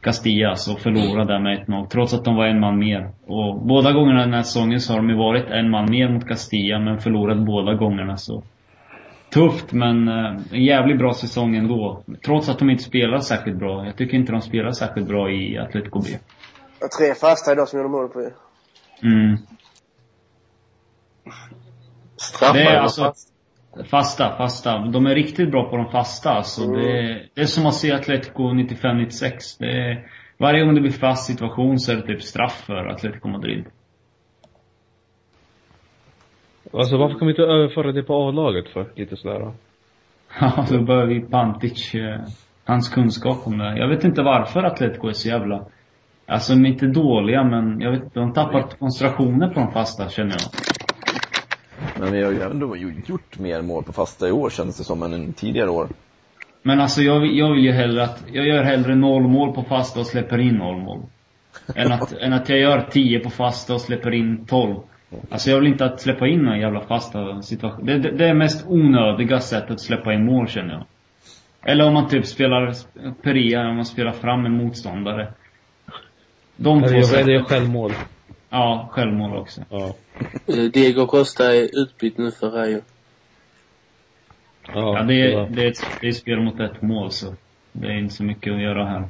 [0.00, 1.86] Castillas och förlorade där med 1-0.
[1.86, 3.10] Trots att de var en man mer.
[3.26, 6.28] Och båda gångerna den här säsongen så har de ju varit en man mer mot
[6.28, 8.42] Castilla men förlorat båda gångerna så.
[9.34, 12.02] Tufft men eh, en jävligt bra säsong ändå.
[12.24, 13.86] Trots att de inte spelar särskilt bra.
[13.86, 16.08] Jag tycker inte de spelar särskilt bra i Atletico B.
[16.98, 18.30] Tre fasta idag som gjorde mål på ju.
[19.02, 19.36] Mm.
[22.16, 23.28] Straffar Det är alltså- fast?
[23.90, 24.78] Fasta, fasta.
[24.78, 26.64] De är riktigt bra på de fasta alltså.
[26.64, 26.80] Mm.
[26.80, 29.56] Det, det är som att se Atletico 95-96.
[29.58, 33.28] Det är, varje gång det blir fast situation så är det typ straff för Atletico
[33.28, 33.64] Madrid.
[36.72, 38.92] Alltså varför kan vi inte överföra det på A-laget för?
[38.94, 39.54] Lite sådär då.
[40.40, 42.20] Ja, då börjar vi Pantic, eh,
[42.64, 43.78] hans kunskap om det.
[43.78, 45.64] Jag vet inte varför Atletico är så jävla...
[46.28, 50.08] Alltså de är inte dåliga men jag vet de har tappat koncentrationen på de fasta
[50.08, 50.50] känner jag.
[52.00, 55.02] Men vi har ju ändå gjort mer mål på fasta i år känns det som
[55.02, 55.88] än tidigare år.
[56.62, 60.00] Men alltså jag, jag vill ju hellre att, jag gör hellre noll mål på fasta
[60.00, 61.02] och släpper in noll mål.
[61.74, 64.76] än, att, än att jag gör 10 på fasta och släpper in 12.
[65.30, 67.92] Alltså jag vill inte att släppa in några jävla fasta situationer.
[67.92, 70.84] Det, det, det är mest onödiga sättet att släppa in mål känner jag.
[71.72, 72.74] Eller om man typ spelar
[73.22, 75.32] Peria, om man spelar fram en motståndare.
[76.60, 77.20] De två sätten.
[77.20, 77.92] eller gör självmål.
[78.50, 79.60] Ja, självmål också.
[79.70, 79.94] Ja.
[80.46, 82.80] Eh, Diego Costa är utbytt nu för Rayo.
[84.74, 87.34] Ja, det är, det är, ett, det är spel mot ett mål så.
[87.72, 89.08] Det är inte så mycket att göra här.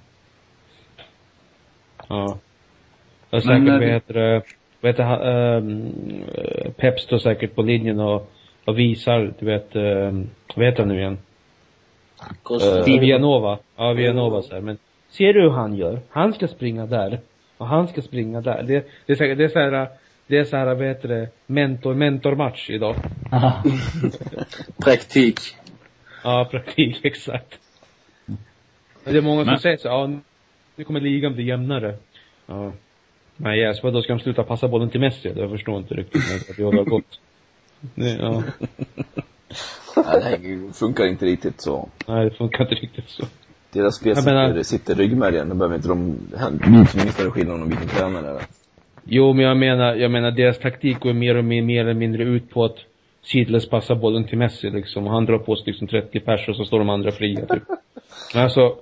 [2.09, 2.39] Ja.
[3.31, 4.43] Men, säkert, eh, vad heter det,
[4.81, 5.93] vad heter han, ehm,
[6.77, 8.31] Pep står säkert på linjen och,
[8.65, 11.19] och visar, du vet, um, vad heter han nu igen?
[12.43, 12.79] Costa.
[12.79, 13.59] Uh, Villanova.
[13.77, 14.61] Ja, Villanova så här.
[14.61, 14.79] Men
[15.09, 16.01] ser du hur han gör?
[16.09, 17.21] Han ska springa där.
[17.59, 18.63] Och han ska springa där.
[18.63, 19.89] Det, det är säkert, det är så här,
[20.27, 22.97] det är så här, vad heter det, mentor, mentormatch idag.
[24.85, 25.41] Praktik.
[26.25, 27.59] Ja, praktik, exakt.
[29.05, 30.11] Det är många som Men- säger så, ja,
[30.77, 31.97] nu kommer ligan bli jämnare.
[32.47, 32.73] Ja.
[33.37, 35.33] Men yes, då ska de sluta passa bollen till Messi?
[35.37, 37.21] Jag förstår inte riktigt men det har gått.
[37.95, 38.43] Det, ja,
[40.21, 41.89] Nej, det funkar inte riktigt så.
[42.07, 43.25] nej det funkar inte riktigt så.
[43.73, 47.31] Deras spel Jag menar- sitter, sitter i ryggmärgen, då behöver inte de, det mycket större
[47.31, 48.41] skillnad om de byter tränare.
[49.05, 52.23] Jo, men jag menar, jag menar deras taktik går mer och mer, mer eller mindre
[52.25, 52.77] ut på att
[53.23, 55.07] sidledes passa bollen till Messi liksom.
[55.07, 57.63] Och han drar på sig liksom 30 pers och så står de andra fria typ.
[58.35, 58.77] Men alltså,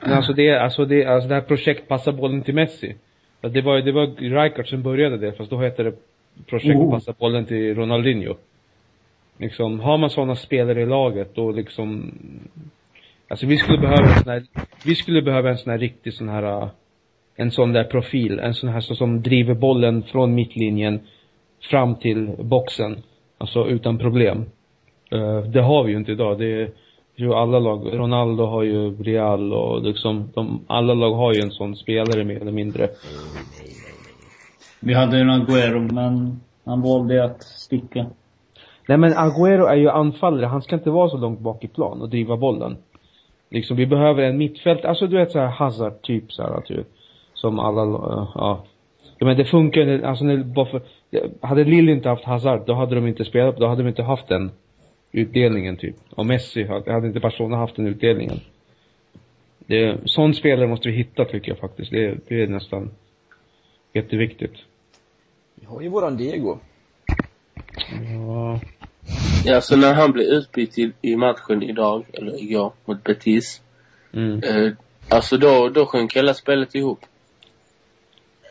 [0.00, 2.94] men alltså det, alltså det, alltså det här projekt passa bollen till Messi.
[3.40, 5.92] Det var, det var Rijkaard som började det, fast då hette det
[6.46, 6.90] projekt Oh.
[6.90, 8.34] passa bollen till Ronaldinho.
[9.38, 12.18] Liksom, har man sådana spelare i laget då liksom,
[13.28, 14.42] alltså vi skulle behöva en sån här,
[14.84, 16.68] vi skulle behöva en sån här riktig sån här, äh,
[17.36, 21.00] en sån där profil, en sån här så som driver bollen från mittlinjen
[21.70, 23.02] fram till boxen.
[23.38, 24.44] Alltså utan problem.
[25.10, 26.38] Eh, det har vi ju inte idag.
[26.38, 26.70] Det är
[27.16, 31.50] ju alla lag, Ronaldo har ju Real och liksom, de, alla lag har ju en
[31.50, 32.88] sån spelare mer eller mindre.
[34.80, 38.06] Vi hade en Agüero men han valde att sticka.
[38.88, 42.02] Nej men Agüero är ju anfallare, han ska inte vara så långt bak i plan
[42.02, 42.76] och driva bollen.
[43.50, 46.86] Liksom, vi behöver en mittfält, alltså du vet såhär Hazard typ såhär typ.
[47.34, 48.64] Som alla, uh, ja.
[49.18, 49.26] ja.
[49.26, 50.82] Men det funkar alltså när, bara för,
[51.40, 54.28] hade Lille inte haft Hazard, då hade de inte spelat, då hade de inte haft
[54.28, 54.50] den
[55.12, 55.96] utdelningen typ.
[56.10, 58.40] Och Messi hade, hade inte Barcelona haft den utdelningen.
[59.58, 61.90] Det, sån spelare måste vi hitta tycker jag faktiskt.
[61.90, 62.90] Det, det är nästan
[63.92, 64.54] jätteviktigt.
[65.54, 66.58] Vi har ju våran Diego.
[69.46, 69.60] Ja.
[69.60, 73.62] Så när han blev utbytt i, i matchen idag, eller igår, mot Betis.
[74.14, 74.42] Mm.
[74.42, 74.72] Eh,
[75.08, 76.98] alltså då, då sjönk hela spelet ihop.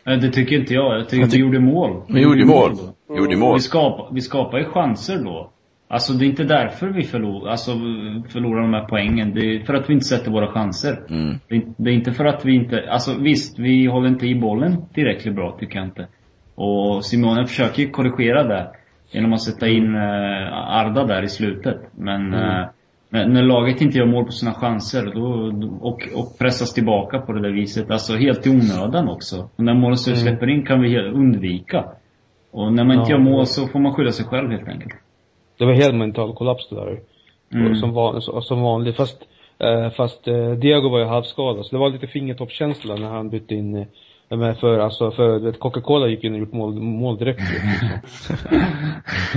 [0.04, 0.98] Nej, det tycker inte jag.
[1.00, 2.02] Jag tycker att vi gjorde mål.
[2.08, 2.72] Vi gjorde mål.
[3.08, 3.54] Vi gjorde mål.
[3.54, 5.50] Vi skapade, vi skapade ju chanser då.
[5.88, 7.70] Alltså det är inte därför vi förlorar, alltså,
[8.28, 9.34] förlorar de här poängen.
[9.34, 11.02] Det är för att vi inte sätter våra chanser.
[11.10, 11.38] Mm.
[11.48, 14.34] Det, är, det är inte för att vi inte, alltså visst, vi håller inte i
[14.34, 16.08] bollen tillräckligt bra tycker jag inte.
[16.54, 18.70] Och Simone försöker ju korrigera det.
[19.10, 21.80] Genom att sätta in eh, Arda där i slutet.
[21.92, 22.66] Men eh,
[23.10, 25.24] när, laget inte gör mål på sina chanser då,
[25.80, 29.48] och, och pressas tillbaka på det där viset, alltså helt i onödan också.
[29.56, 31.84] Och när målet så släpper in kan vi undvika.
[32.50, 33.18] Och när man inte Ja.
[33.18, 34.94] gör mål så får man skylla sig själv helt enkelt.
[35.58, 36.98] Det var helt mental kollaps det där.
[37.52, 37.74] Mm.
[37.74, 38.96] Som, van, som vanligt.
[38.96, 39.22] Fast,
[39.58, 40.24] eh, fast
[40.60, 41.66] Diego var ju halvskadad.
[41.66, 43.86] Så det var lite fingertoppskänsla när han bytte in
[44.30, 47.88] eh, men för, alltså, för vet, Coca-Cola gick in och gjorde mål, mål direkt liksom.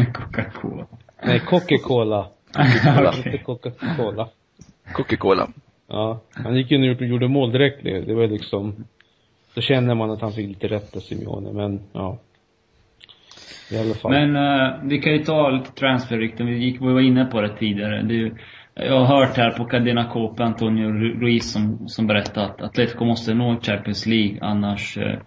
[0.14, 0.86] Coca-Cola.
[1.24, 2.28] Nej, Coca-Cola.
[2.95, 3.14] Cola.
[3.18, 4.28] Inte Coca-Cola.
[4.94, 5.48] Coca-Cola.
[5.88, 6.22] Ja.
[6.32, 7.84] Han gick in och gjorde, gjorde mål direkt.
[7.84, 8.76] Det, det var liksom,
[9.53, 12.18] då känner man att han fick lite rätt av Simeone, men ja.
[13.72, 14.11] I alla fall.
[14.11, 16.48] Men eh, vi kan ju ta lite transferrykten.
[16.48, 18.02] Vi, gick, vi var inne på det tidigare.
[18.02, 18.36] Det är, ju-
[18.86, 23.34] jag har hört här på Cadena Copa, Antonio Ruiz som, som berättat att Atletico måste
[23.34, 24.38] nå Champions League.
[24.42, 25.20] Annars, eh,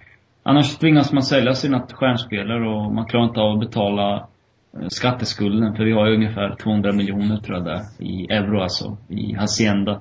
[0.42, 5.76] annars tvingas man sälja sina stjärnspelare och man klarar inte av att betala eh, skatteskulden.
[5.76, 10.00] För vi har ju ungefär 200 miljoner tror jag där, i euro alltså, i Hacienda.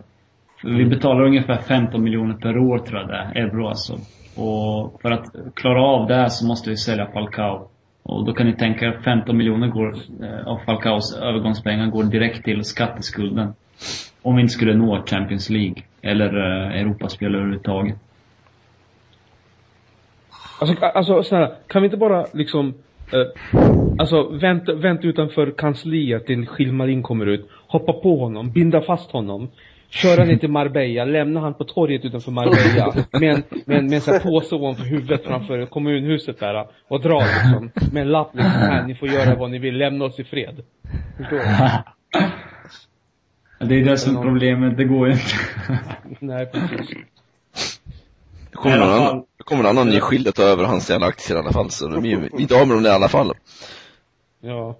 [0.64, 3.94] Vi betalar ungefär 15 miljoner per år tror jag där, euro alltså.
[4.36, 5.26] Och för att
[5.56, 7.68] klara av det här så måste vi sälja Falcao.
[8.04, 12.44] Och då kan ni tänka er 15 miljoner går, eh, av Falcaos övergångspengar går direkt
[12.44, 13.54] till skatteskulden.
[14.22, 15.84] Om vi inte skulle nå Champions League.
[16.02, 17.96] Eller eh, Europaspel överhuvudtaget.
[20.60, 22.74] Alltså, alltså snälla, kan vi inte bara liksom,
[23.14, 23.62] eh,
[24.00, 29.50] alltså vänta, vänta utanför kansliet till Gilmarin kommer ut, hoppa på honom, binda fast honom,
[29.92, 33.94] köra ner till Marbella, lämna han på torget utanför Marbella med en, med en, med
[33.94, 38.36] en sån här påse ovanför huvudet framför kommunhuset där och dra liksom, med en lapp
[38.36, 40.64] liksom, här, ni får göra vad ni vill, lämna oss i fred.
[41.18, 41.44] Förstår du?
[43.68, 45.26] Det är det som är problemet, det går ju inte.
[46.20, 46.90] Nej, precis.
[48.52, 49.02] Det kommer någon fall.
[49.02, 51.52] annan, det kommer någon annan ny skyldig att ta över hans jävla aktier i alla
[51.52, 53.34] fall, så vi, vi är inte av med dem i alla fall.
[54.42, 54.78] Ja.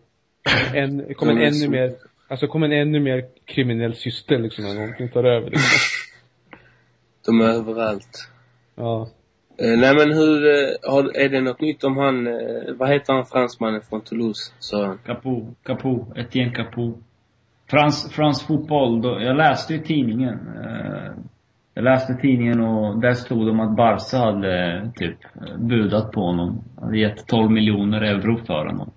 [0.74, 1.92] En, kommer en ännu mer,
[2.32, 5.80] alltså kommer en ännu mer kriminell syster liksom, när någonting tar över liksom.
[7.26, 8.30] De är överallt.
[8.76, 9.10] Ja.
[9.58, 13.14] Eh, nej men hur, eh, har, är det något nytt om han, eh, vad heter
[13.14, 14.98] han fransmannen från Toulouse, sa han?
[15.06, 16.94] Capo, Capo, Etienne Capo.
[17.70, 20.40] Frans, Frans fotboll, då, jag läste ju tidningen.
[20.64, 21.12] Eh,
[21.74, 25.18] jag läste tidningen och där stod om att Barca hade eh, typ
[25.58, 26.64] budat på honom.
[26.82, 28.92] Hade gett 12 miljoner euro för honom.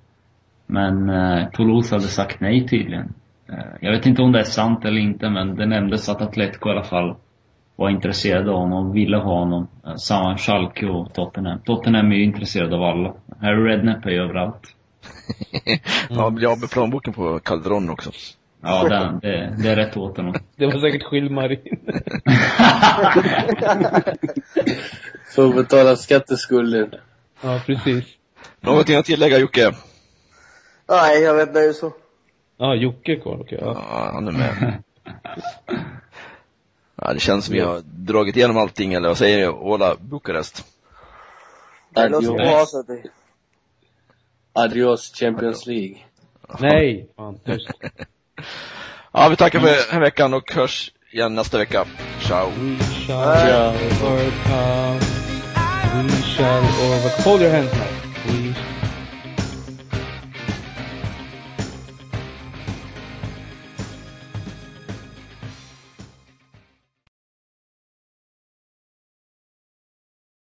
[0.66, 3.14] Men eh, Toulouse hade sagt nej tydligen.
[3.48, 6.68] Eh, jag vet inte om det är sant eller inte men det nämndes att Atletico
[6.68, 7.16] i alla fall
[7.76, 9.68] var intresserade av honom och ville ha honom.
[9.86, 11.58] Eh, samma Schalke och Tottenham.
[11.64, 13.14] Tottenham är ju intresserade av alla.
[13.40, 14.62] Harry Redknapp är ju överallt.
[16.10, 18.10] Ja, blir av med plånboken på Calderon också.
[18.62, 20.34] Ja, det, det, det är rätt åt honom.
[20.56, 21.58] Det var säkert Gilmarin.
[25.34, 26.94] För att betala skatteskulden.
[27.42, 28.04] ja, precis.
[28.60, 29.72] Någonting att tillägga Jocke?
[30.88, 31.92] Nej, jag vet inte så.
[32.56, 33.58] Ja, Jocke är kvar, okej.
[33.60, 33.84] Ja.
[33.90, 34.82] Ja, han är med.
[36.96, 39.48] Ja, det känns som vi har dragit igenom allting, eller vad säger du?
[39.48, 40.64] Ola Bukarest?
[41.94, 42.72] Adios.
[42.86, 43.02] det...
[44.52, 45.96] Adios Champions League.
[46.58, 47.08] Nej!
[47.16, 47.40] Fan.
[49.16, 51.84] Ja, vi tackar för den här veckan och hörs igen nästa vecka.
[52.20, 52.50] Ciao!
[52.50, 55.00] We shall overcome.
[56.02, 57.24] We shall overcome.
[57.24, 58.03] Hold your hands now.